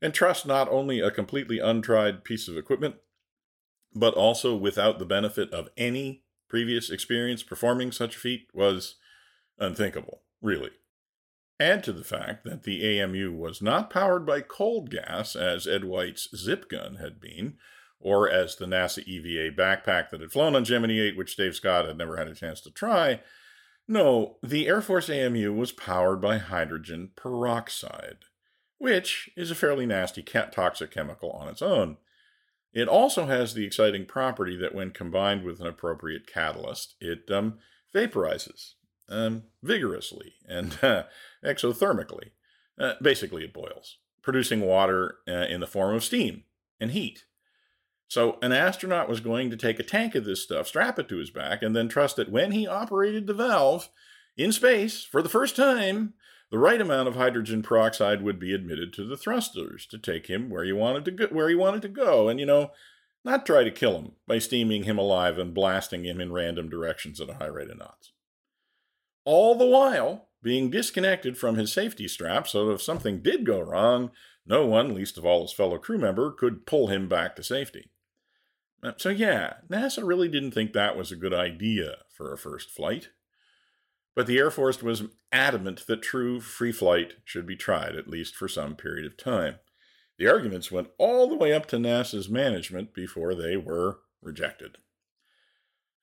and 0.02 0.14
trust 0.14 0.46
not 0.46 0.68
only 0.70 1.00
a 1.00 1.12
completely 1.12 1.60
untried 1.60 2.24
piece 2.24 2.48
of 2.48 2.58
equipment, 2.58 2.96
but 3.94 4.16
also 4.16 4.56
without 4.56 4.98
the 4.98 5.06
benefit 5.06 5.52
of 5.52 5.70
any 5.78 6.24
previous 6.50 6.90
experience 6.90 7.44
performing 7.44 7.92
such 7.92 8.16
a 8.16 8.20
feat 8.20 8.48
was 8.54 8.96
unthinkable, 9.60 10.22
really. 10.42 10.72
Add 11.60 11.84
to 11.84 11.94
the 11.94 12.04
fact 12.04 12.44
that 12.46 12.64
the 12.64 13.00
AMU 13.00 13.32
was 13.32 13.62
not 13.62 13.92
powered 13.92 14.26
by 14.26 14.42
cold 14.42 14.90
gas 14.90 15.36
as 15.36 15.68
Ed 15.68 15.84
White's 15.84 16.28
zip 16.36 16.68
gun 16.68 16.96
had 16.96 17.22
been, 17.22 17.58
or 18.04 18.30
as 18.30 18.58
the 18.58 18.66
NASA 18.66 19.04
EVA 19.06 19.56
backpack 19.56 20.10
that 20.10 20.22
had 20.22 20.32
flown 20.32 20.56
on 20.56 20.66
Gemini 20.66 21.00
8, 21.00 21.18
which 21.18 21.38
Dave 21.38 21.56
Scott 21.56 21.86
had 21.86 21.98
never 21.98 22.18
had 22.18 22.28
a 22.28 22.36
chance 22.36 22.62
to 22.62 22.72
try. 22.72 23.22
No, 23.88 24.38
the 24.44 24.68
Air 24.68 24.82
Force 24.82 25.10
AMU 25.10 25.54
was 25.54 25.72
powered 25.72 26.22
by 26.22 26.38
hydrogen 26.38 27.12
peroxide, 27.16 28.20
which 28.78 29.30
is 29.36 29.50
a 29.50 29.56
fairly 29.56 29.86
nasty 29.86 30.22
toxic 30.22 30.92
chemical 30.92 31.32
on 31.32 31.48
its 31.48 31.62
own. 31.62 31.98
It 32.74 32.88
also 32.88 33.26
has 33.26 33.54
the 33.54 33.66
exciting 33.66 34.06
property 34.06 34.58
that 34.58 34.76
when 34.76 34.92
combined 34.92 35.44
with 35.44 35.60
an 35.60 35.68
appropriate 35.68 36.28
catalyst, 36.28 36.96
it 37.00 37.30
um, 37.32 37.60
vaporizes 37.94 38.74
um, 39.10 39.44
vigorously 39.62 40.34
and 40.48 40.78
uh, 40.82 41.04
exothermically. 41.46 42.32
Uh, 42.80 42.94
basically, 43.02 43.44
it 43.44 43.54
boils, 43.54 43.98
producing 44.22 44.62
water 44.62 45.18
uh, 45.28 45.46
in 45.48 45.60
the 45.60 45.68
form 45.68 45.96
of 45.96 46.04
steam 46.04 46.44
and 46.80 46.92
heat. 46.92 47.26
So, 48.14 48.38
an 48.44 48.52
astronaut 48.52 49.10
was 49.10 49.22
going 49.22 49.50
to 49.50 49.58
take 49.58 49.80
a 49.80 49.84
tank 49.84 50.14
of 50.14 50.24
this 50.24 50.44
stuff, 50.44 50.68
strap 50.68 51.00
it 51.00 51.10
to 51.10 51.18
his 51.18 51.32
back, 51.32 51.64
and 51.64 51.76
then 51.76 51.90
trust 51.90 52.18
that 52.18 52.30
when 52.30 52.52
he 52.52 52.68
operated 52.68 53.26
the 53.26 53.34
valve 53.34 53.90
in 54.38 54.52
space 54.52 55.04
for 55.04 55.24
the 55.24 55.30
first 55.30 55.56
time, 55.56 56.14
the 56.52 56.60
right 56.60 56.80
amount 56.80 57.08
of 57.08 57.16
hydrogen 57.16 57.64
peroxide 57.64 58.22
would 58.22 58.38
be 58.38 58.54
admitted 58.54 58.94
to 58.94 59.04
the 59.04 59.18
thrusters 59.18 59.88
to 59.88 59.98
take 59.98 60.28
him 60.28 60.52
where 60.52 60.64
he 60.64 60.72
wanted 60.72 61.06
to 61.06 61.12
go, 61.12 61.26
where 61.32 61.50
he 61.50 61.56
wanted 61.56 61.82
to 61.82 61.88
go, 61.88 62.30
and 62.30 62.40
you 62.40 62.46
know, 62.46 62.70
not 63.26 63.48
try 63.48 63.64
to 63.64 63.72
kill 63.72 63.98
him 63.98 64.12
by 64.28 64.38
steaming 64.38 64.84
him 64.84 65.00
alive 65.00 65.40
and 65.40 65.56
blasting 65.56 66.06
him 66.06 66.22
in 66.22 66.32
random 66.32 66.70
directions 66.70 67.20
at 67.20 67.32
a 67.32 67.38
high 67.38 67.48
rate 67.48 67.72
of 67.72 67.80
knots. 67.80 68.12
All 69.26 69.56
the 69.56 69.66
while 69.66 70.28
being 70.44 70.70
disconnected 70.70 71.36
from 71.36 71.56
his 71.56 71.74
safety 71.74 72.08
strap 72.08 72.48
so 72.48 72.70
if 72.70 72.80
something 72.80 73.24
did 73.24 73.44
go 73.44 73.60
wrong, 73.60 74.12
no 74.46 74.68
one, 74.68 74.94
least 74.94 75.18
of 75.18 75.26
all 75.26 75.42
his 75.42 75.52
fellow 75.52 75.80
crew 75.80 75.98
member, 75.98 76.30
could 76.30 76.68
pull 76.68 76.90
him 76.90 77.10
back 77.10 77.36
to 77.38 77.44
safety. 77.44 77.90
Uh, 78.84 78.92
so, 78.98 79.10
yeah, 79.10 79.54
NASA 79.70 80.06
really 80.06 80.28
didn't 80.28 80.52
think 80.52 80.74
that 80.74 80.98
was 80.98 81.12
a 81.12 81.16
good 81.16 81.34
idea 81.34 82.00
for 82.10 82.34
a 82.34 82.38
first 82.38 82.70
flight. 82.70 83.10
But 84.16 84.28
the 84.28 84.38
Air 84.38 84.52
Force 84.52 84.84
was 84.84 85.04
adamant 85.32 85.88
that 85.88 86.02
true 86.02 86.40
free 86.40 86.72
flight 86.72 87.14
should 87.24 87.48
be 87.48 87.56
tried, 87.56 87.96
at 87.96 88.10
least 88.10 88.36
for 88.36 88.48
some 88.48 88.76
period 88.76 89.06
of 89.06 89.18
time. 89.18 89.56
The 90.20 90.28
arguments 90.28 90.72
went 90.72 90.90
all 91.00 91.28
the 91.28 91.36
way 91.36 91.54
up 91.54 91.66
to 91.68 91.78
NASA's 91.78 92.30
management 92.30 92.94
before 92.94 93.34
they 93.34 93.58
were 93.58 94.02
rejected. 94.22 94.78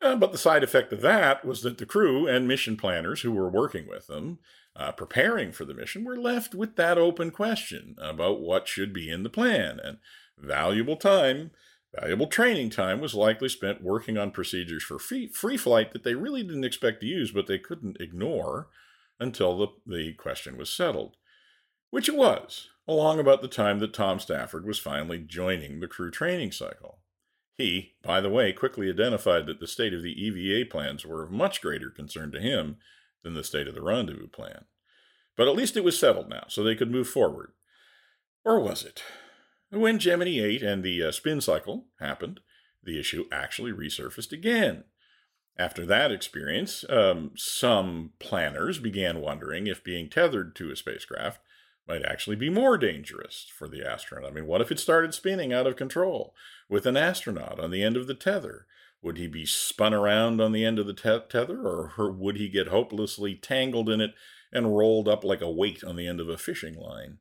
Uh, 0.03 0.17
but 0.17 0.33
the 0.33 0.39
side 0.39 0.65
effect 0.65 0.93
of 0.93 1.03
that 1.03 1.45
was 1.45 1.63
that 1.63 1.79
the 1.79 1.87
crew 1.87 2.27
and 2.27 2.49
mission 2.49 2.77
planners 2.77 3.21
who 3.21 3.31
were 3.31 3.51
working 3.51 3.87
with 3.87 4.07
them, 4.07 4.39
uh, 4.75 4.91
preparing 4.91 5.53
for 5.53 5.65
the 5.65 5.75
mission, 5.75 6.05
were 6.05 6.17
left 6.17 6.55
with 6.55 6.77
that 6.77 6.99
open 6.99 7.31
question 7.31 7.95
about 8.01 8.41
what 8.41 8.67
should 8.67 8.93
be 8.93 9.11
in 9.11 9.23
the 9.23 9.29
plan, 9.29 9.79
and 9.85 9.99
valuable 10.39 10.97
time 10.97 11.51
Valuable 11.99 12.29
training 12.29 12.71
time 12.71 13.01
was 13.01 13.15
likely 13.15 13.49
spent 13.49 13.83
working 13.83 14.17
on 14.17 14.31
procedures 14.31 14.83
for 14.83 14.99
free, 14.99 15.27
free 15.27 15.57
flight 15.57 15.93
that 15.93 16.05
they 16.05 16.15
really 16.15 16.43
didn't 16.43 16.65
expect 16.65 17.01
to 17.01 17.07
use, 17.07 17.33
but 17.33 17.47
they 17.47 17.59
couldn't 17.59 18.01
ignore 18.01 18.69
until 19.19 19.59
the, 19.59 19.69
the 19.87 20.13
question 20.15 20.57
was 20.57 20.71
settled. 20.71 21.17
Which 21.91 22.09
it 22.09 22.15
was, 22.15 22.69
along 22.87 23.19
about 23.19 23.43
the 23.43 23.49
time 23.49 23.81
that 23.81 23.93
Tom 23.93 24.21
Stafford 24.21 24.65
was 24.65 24.79
finally 24.79 25.19
joining 25.19 25.81
the 25.81 25.89
crew 25.89 26.13
training 26.13 26.53
cycle. 26.53 27.01
He, 27.59 27.95
by 28.03 28.21
the 28.21 28.31
way, 28.31 28.53
quickly 28.53 28.89
identified 28.89 29.47
that 29.47 29.59
the 29.59 29.67
state 29.67 29.93
of 29.93 30.03
the 30.03 30.13
EVA 30.13 30.71
plans 30.71 31.05
were 31.05 31.25
of 31.25 31.33
much 31.33 31.61
greater 31.61 31.91
concern 31.91 32.31
to 32.33 32.41
him 32.41 32.77
than 33.23 33.35
the 33.35 33.45
state 33.45 33.67
of 33.67 33.75
the 33.75 33.83
rendezvous 33.83 34.29
plan. 34.29 34.65
But 35.37 35.49
at 35.49 35.57
least 35.57 35.77
it 35.77 35.85
was 35.85 35.99
settled 35.99 36.29
now, 36.29 36.45
so 36.49 36.63
they 36.63 36.77
could 36.77 36.91
move 36.91 37.09
forward. 37.09 37.53
Or 38.45 38.61
was 38.61 38.85
it? 38.85 39.03
When 39.71 40.01
Gemini 40.01 40.41
8 40.41 40.63
and 40.63 40.83
the 40.83 41.03
uh, 41.05 41.13
spin 41.13 41.41
cycle 41.41 41.87
happened, 42.01 42.41
the 42.83 42.99
issue 42.99 43.27
actually 43.31 43.71
resurfaced 43.71 44.33
again. 44.33 44.83
After 45.57 45.87
that 45.87 46.11
experience, 46.11 46.85
um, 46.89 47.33
some 47.37 48.15
planners 48.19 48.81
began 48.81 49.21
wondering 49.21 49.69
if 49.69 49.85
being 49.85 50.11
tethered 50.11 50.57
to 50.57 50.73
a 50.73 50.77
spacecraft 50.77 51.41
might 51.87 52.05
actually 52.05 52.37
be 52.37 52.51
more 52.51 52.79
dangerous 52.79 53.47
for 53.57 53.69
the 53.69 53.89
astronaut. 53.89 54.31
I 54.31 54.35
mean, 54.35 54.47
what 54.47 54.61
if 54.61 54.73
it 54.73 54.81
started 54.81 55.15
spinning 55.15 55.53
out 55.53 55.69
of 55.69 55.77
control 55.77 56.35
with 56.69 56.85
an 56.85 56.97
astronaut 56.97 57.61
on 57.61 57.71
the 57.71 57.85
end 57.85 57.97
of 57.97 58.09
the 58.09 58.15
tether? 58.15 58.67
Would 59.03 59.19
he 59.19 59.29
be 59.29 59.47
spun 59.47 59.95
around 59.95 60.41
on 60.41 60.53
the 60.53 60.65
end 60.65 60.79
of 60.79 60.87
the 60.87 60.95
te- 60.95 61.29
tether, 61.29 61.61
or 61.61 62.11
would 62.11 62.37
he 62.37 62.49
get 62.49 62.69
hopelessly 62.69 63.37
tangled 63.37 63.89
in 63.89 64.01
it 64.01 64.15
and 64.53 64.77
rolled 64.77 65.07
up 65.07 65.23
like 65.23 65.41
a 65.41 65.51
weight 65.51 65.85
on 65.85 65.95
the 65.95 66.09
end 66.09 66.21
of 66.21 66.29
a 66.29 66.37
fishing 66.37 66.75
line? 66.75 67.19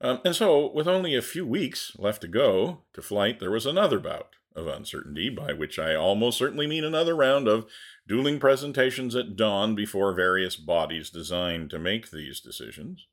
Um, 0.00 0.20
and 0.24 0.36
so, 0.36 0.70
with 0.70 0.86
only 0.86 1.14
a 1.14 1.22
few 1.22 1.46
weeks 1.46 1.92
left 1.98 2.20
to 2.22 2.28
go 2.28 2.82
to 2.92 3.02
flight, 3.02 3.40
there 3.40 3.50
was 3.50 3.66
another 3.66 3.98
bout 3.98 4.34
of 4.54 4.66
uncertainty, 4.66 5.28
by 5.30 5.52
which 5.52 5.78
I 5.78 5.94
almost 5.94 6.38
certainly 6.38 6.66
mean 6.66 6.84
another 6.84 7.14
round 7.14 7.48
of 7.48 7.66
dueling 8.06 8.38
presentations 8.38 9.14
at 9.14 9.36
dawn 9.36 9.74
before 9.74 10.14
various 10.14 10.56
bodies 10.56 11.10
designed 11.10 11.70
to 11.70 11.78
make 11.78 12.10
these 12.10 12.40
decisions. 12.40 13.06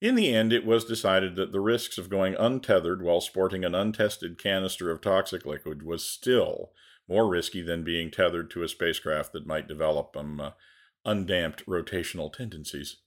In 0.00 0.14
the 0.14 0.32
end, 0.32 0.52
it 0.52 0.64
was 0.64 0.84
decided 0.84 1.34
that 1.36 1.52
the 1.52 1.60
risks 1.60 1.98
of 1.98 2.08
going 2.08 2.36
untethered 2.36 3.02
while 3.02 3.20
sporting 3.20 3.64
an 3.64 3.74
untested 3.74 4.38
canister 4.38 4.90
of 4.90 5.00
toxic 5.00 5.44
liquid 5.44 5.82
was 5.82 6.04
still 6.04 6.70
more 7.08 7.28
risky 7.28 7.62
than 7.62 7.82
being 7.82 8.10
tethered 8.10 8.50
to 8.50 8.62
a 8.62 8.68
spacecraft 8.68 9.32
that 9.32 9.46
might 9.46 9.66
develop 9.66 10.16
um, 10.16 10.40
uh, 10.40 10.50
undamped 11.04 11.66
rotational 11.66 12.32
tendencies. 12.32 12.98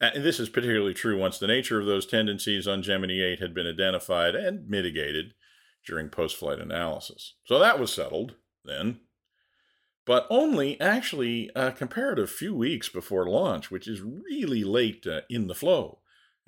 And 0.00 0.24
this 0.24 0.40
is 0.40 0.48
particularly 0.48 0.94
true 0.94 1.18
once 1.18 1.38
the 1.38 1.46
nature 1.46 1.78
of 1.78 1.86
those 1.86 2.06
tendencies 2.06 2.66
on 2.66 2.82
Gemini 2.82 3.22
8 3.22 3.40
had 3.40 3.54
been 3.54 3.66
identified 3.66 4.34
and 4.34 4.68
mitigated 4.68 5.34
during 5.86 6.08
post 6.08 6.36
flight 6.36 6.58
analysis. 6.58 7.34
So 7.44 7.58
that 7.58 7.78
was 7.78 7.92
settled 7.92 8.34
then. 8.64 9.00
But 10.06 10.26
only 10.30 10.80
actually 10.80 11.50
a 11.54 11.70
comparative 11.70 12.30
few 12.30 12.54
weeks 12.54 12.88
before 12.88 13.28
launch, 13.28 13.70
which 13.70 13.86
is 13.86 14.00
really 14.00 14.64
late 14.64 15.06
uh, 15.06 15.20
in 15.28 15.46
the 15.46 15.54
flow 15.54 16.00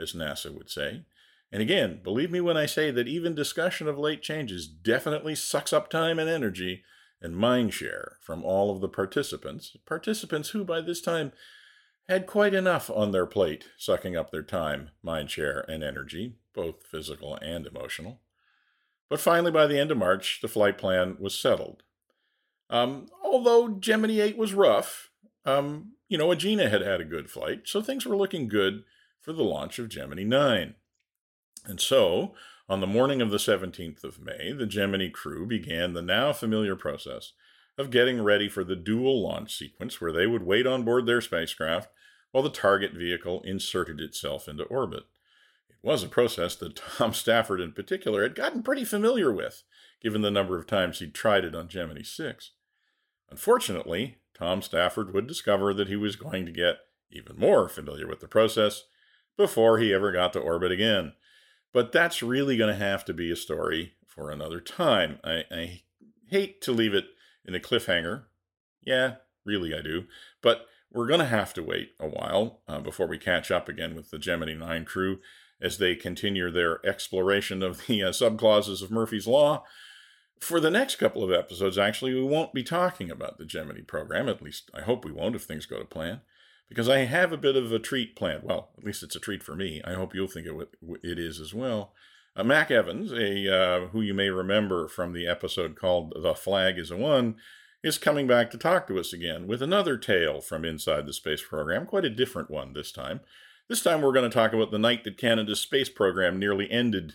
as 0.02 0.12
NASA 0.12 0.52
would 0.52 0.68
say. 0.68 1.04
And 1.50 1.62
again, 1.62 2.00
believe 2.02 2.30
me 2.30 2.40
when 2.40 2.56
I 2.56 2.66
say 2.66 2.90
that 2.90 3.08
even 3.08 3.34
discussion 3.34 3.86
of 3.86 3.98
late 3.98 4.22
changes 4.22 4.66
definitely 4.66 5.34
sucks 5.34 5.72
up 5.72 5.88
time 5.88 6.18
and 6.18 6.28
energy 6.28 6.82
and 7.20 7.36
mind 7.36 7.72
share 7.72 8.16
from 8.20 8.44
all 8.44 8.70
of 8.70 8.80
the 8.80 8.88
participants, 8.88 9.76
participants 9.86 10.50
who 10.50 10.64
by 10.64 10.80
this 10.80 11.00
time 11.00 11.32
had 12.08 12.26
quite 12.26 12.54
enough 12.54 12.90
on 12.90 13.12
their 13.12 13.26
plate, 13.26 13.66
sucking 13.78 14.16
up 14.16 14.30
their 14.30 14.42
time, 14.42 14.90
mind 15.02 15.30
share, 15.30 15.64
and 15.68 15.82
energy, 15.84 16.36
both 16.54 16.84
physical 16.84 17.36
and 17.36 17.66
emotional. 17.66 18.20
But 19.08 19.20
finally, 19.20 19.50
by 19.50 19.66
the 19.66 19.78
end 19.78 19.90
of 19.90 19.98
March, 19.98 20.40
the 20.40 20.48
flight 20.48 20.78
plan 20.78 21.16
was 21.20 21.34
settled. 21.34 21.82
Um, 22.70 23.08
although 23.22 23.68
Gemini 23.68 24.20
8 24.20 24.38
was 24.38 24.54
rough, 24.54 25.10
um, 25.44 25.92
you 26.08 26.16
know, 26.18 26.28
Agena 26.28 26.70
had 26.70 26.82
had 26.82 27.00
a 27.00 27.04
good 27.04 27.30
flight, 27.30 27.62
so 27.64 27.82
things 27.82 28.06
were 28.06 28.16
looking 28.16 28.48
good 28.48 28.84
for 29.20 29.32
the 29.32 29.42
launch 29.42 29.78
of 29.78 29.88
Gemini 29.88 30.24
9. 30.24 30.74
And 31.66 31.80
so, 31.80 32.34
on 32.68 32.80
the 32.80 32.86
morning 32.86 33.20
of 33.20 33.30
the 33.30 33.36
17th 33.36 34.02
of 34.02 34.20
May, 34.20 34.52
the 34.52 34.66
Gemini 34.66 35.08
crew 35.08 35.46
began 35.46 35.92
the 35.92 36.02
now 36.02 36.32
familiar 36.32 36.74
process 36.74 37.32
of 37.78 37.90
getting 37.90 38.22
ready 38.22 38.48
for 38.48 38.64
the 38.64 38.76
dual 38.76 39.22
launch 39.22 39.56
sequence 39.56 40.00
where 40.00 40.12
they 40.12 40.26
would 40.26 40.42
wait 40.42 40.66
on 40.66 40.84
board 40.84 41.06
their 41.06 41.20
spacecraft 41.20 41.90
while 42.30 42.42
the 42.42 42.50
target 42.50 42.92
vehicle 42.92 43.42
inserted 43.44 44.00
itself 44.00 44.48
into 44.48 44.64
orbit. 44.64 45.04
It 45.70 45.76
was 45.82 46.02
a 46.02 46.08
process 46.08 46.54
that 46.56 46.76
Tom 46.98 47.14
Stafford 47.14 47.60
in 47.60 47.72
particular 47.72 48.22
had 48.22 48.34
gotten 48.34 48.62
pretty 48.62 48.84
familiar 48.84 49.32
with, 49.32 49.62
given 50.02 50.22
the 50.22 50.30
number 50.30 50.58
of 50.58 50.66
times 50.66 50.98
he'd 50.98 51.14
tried 51.14 51.44
it 51.44 51.54
on 51.54 51.68
Gemini 51.68 52.02
6. 52.02 52.52
Unfortunately, 53.30 54.18
Tom 54.34 54.60
Stafford 54.62 55.14
would 55.14 55.26
discover 55.26 55.72
that 55.74 55.88
he 55.88 55.96
was 55.96 56.16
going 56.16 56.44
to 56.46 56.52
get 56.52 56.76
even 57.10 57.36
more 57.38 57.68
familiar 57.68 58.06
with 58.06 58.20
the 58.20 58.28
process 58.28 58.84
before 59.36 59.78
he 59.78 59.92
ever 59.92 60.12
got 60.12 60.32
to 60.32 60.40
orbit 60.40 60.72
again. 60.72 61.12
But 61.72 61.92
that's 61.92 62.22
really 62.22 62.56
going 62.56 62.72
to 62.72 62.84
have 62.84 63.04
to 63.06 63.14
be 63.14 63.30
a 63.30 63.36
story 63.36 63.94
for 64.06 64.30
another 64.30 64.60
time. 64.60 65.18
I, 65.24 65.44
I 65.50 65.82
hate 66.28 66.60
to 66.62 66.72
leave 66.72 66.94
it 66.94 67.06
in 67.46 67.54
a 67.54 67.60
cliffhanger. 67.60 68.24
Yeah, 68.82 69.16
really, 69.44 69.74
I 69.74 69.82
do. 69.82 70.04
But 70.42 70.66
we're 70.92 71.06
going 71.06 71.20
to 71.20 71.26
have 71.26 71.54
to 71.54 71.62
wait 71.62 71.92
a 71.98 72.08
while 72.08 72.60
uh, 72.68 72.80
before 72.80 73.06
we 73.06 73.18
catch 73.18 73.50
up 73.50 73.68
again 73.68 73.94
with 73.94 74.10
the 74.10 74.18
Gemini 74.18 74.54
9 74.54 74.84
crew 74.84 75.18
as 75.60 75.78
they 75.78 75.94
continue 75.94 76.50
their 76.50 76.84
exploration 76.84 77.62
of 77.62 77.86
the 77.86 78.02
uh, 78.02 78.10
subclauses 78.10 78.82
of 78.82 78.90
Murphy's 78.90 79.26
Law. 79.26 79.64
For 80.40 80.58
the 80.58 80.70
next 80.70 80.96
couple 80.96 81.22
of 81.22 81.30
episodes, 81.30 81.78
actually, 81.78 82.14
we 82.14 82.24
won't 82.24 82.52
be 82.52 82.64
talking 82.64 83.10
about 83.10 83.38
the 83.38 83.46
Gemini 83.46 83.82
program. 83.82 84.28
At 84.28 84.42
least 84.42 84.70
I 84.74 84.82
hope 84.82 85.04
we 85.04 85.12
won't 85.12 85.36
if 85.36 85.44
things 85.44 85.66
go 85.66 85.78
to 85.78 85.84
plan 85.84 86.20
because 86.68 86.88
I 86.88 87.00
have 87.00 87.32
a 87.32 87.36
bit 87.36 87.54
of 87.54 87.70
a 87.70 87.78
treat 87.78 88.16
planned. 88.16 88.42
Well, 88.42 88.70
at 88.76 88.84
least 88.84 89.02
it's 89.02 89.14
a 89.14 89.20
treat 89.20 89.42
for 89.42 89.54
me. 89.54 89.80
I 89.84 89.92
hope 89.92 90.14
you'll 90.14 90.26
think 90.26 90.46
it, 90.46 90.68
it 91.02 91.18
is 91.18 91.38
as 91.38 91.54
well. 91.54 91.92
Uh, 92.34 92.44
Mac 92.44 92.70
Evans, 92.70 93.12
a 93.12 93.54
uh, 93.54 93.86
who 93.88 94.00
you 94.00 94.14
may 94.14 94.30
remember 94.30 94.88
from 94.88 95.12
the 95.12 95.26
episode 95.26 95.76
called 95.76 96.14
"The 96.22 96.34
Flag 96.34 96.78
Is 96.78 96.90
a 96.90 96.96
One," 96.96 97.36
is 97.82 97.98
coming 97.98 98.26
back 98.26 98.50
to 98.50 98.58
talk 98.58 98.86
to 98.86 98.98
us 98.98 99.12
again 99.12 99.46
with 99.46 99.60
another 99.60 99.98
tale 99.98 100.40
from 100.40 100.64
inside 100.64 101.06
the 101.06 101.12
space 101.12 101.42
program. 101.42 101.84
Quite 101.84 102.04
a 102.04 102.10
different 102.10 102.50
one 102.50 102.72
this 102.72 102.92
time. 102.92 103.20
This 103.68 103.82
time 103.82 104.00
we're 104.00 104.12
going 104.12 104.28
to 104.28 104.34
talk 104.34 104.52
about 104.52 104.70
the 104.70 104.78
night 104.78 105.04
that 105.04 105.18
Canada's 105.18 105.60
space 105.60 105.88
program 105.88 106.38
nearly 106.38 106.70
ended, 106.70 107.14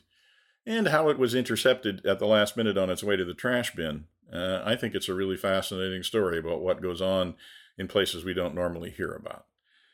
and 0.66 0.90
how 0.90 1.10
it 1.10 1.18
was 1.18 1.34
intercepted 1.34 2.06
at 2.06 2.20
the 2.20 2.28
last 2.28 2.56
minute 2.56 2.78
on 2.78 2.90
its 2.90 3.04
way 3.04 3.16
to 3.16 3.26
the 3.26 3.34
trash 3.34 3.74
bin. 3.76 4.06
Uh, 4.32 4.62
I 4.64 4.76
think 4.76 4.94
it's 4.94 5.10
a 5.10 5.14
really 5.14 5.38
fascinating 5.38 6.04
story 6.04 6.38
about 6.38 6.62
what 6.62 6.82
goes 6.82 7.02
on 7.02 7.36
in 7.78 7.88
places 7.88 8.24
we 8.24 8.34
don't 8.34 8.56
normally 8.56 8.92
hear 8.92 9.14
about. 9.14 9.46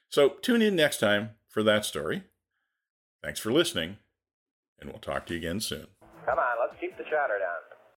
So 0.09 0.29
tune 0.41 0.61
in 0.61 0.75
next 0.75 0.99
time 0.99 1.31
for 1.47 1.63
that 1.63 1.85
story. 1.85 2.23
Thanks 3.23 3.39
for 3.39 3.51
listening, 3.51 3.97
and 4.83 4.91
we'll 4.91 4.99
talk 4.99 5.25
to 5.27 5.33
you 5.33 5.39
again 5.39 5.59
soon. 5.59 5.87
Come 6.25 6.39
on, 6.39 6.55
let's 6.59 6.79
keep 6.79 6.95
the 6.97 7.03
chatter 7.03 7.39
down. 7.39 7.52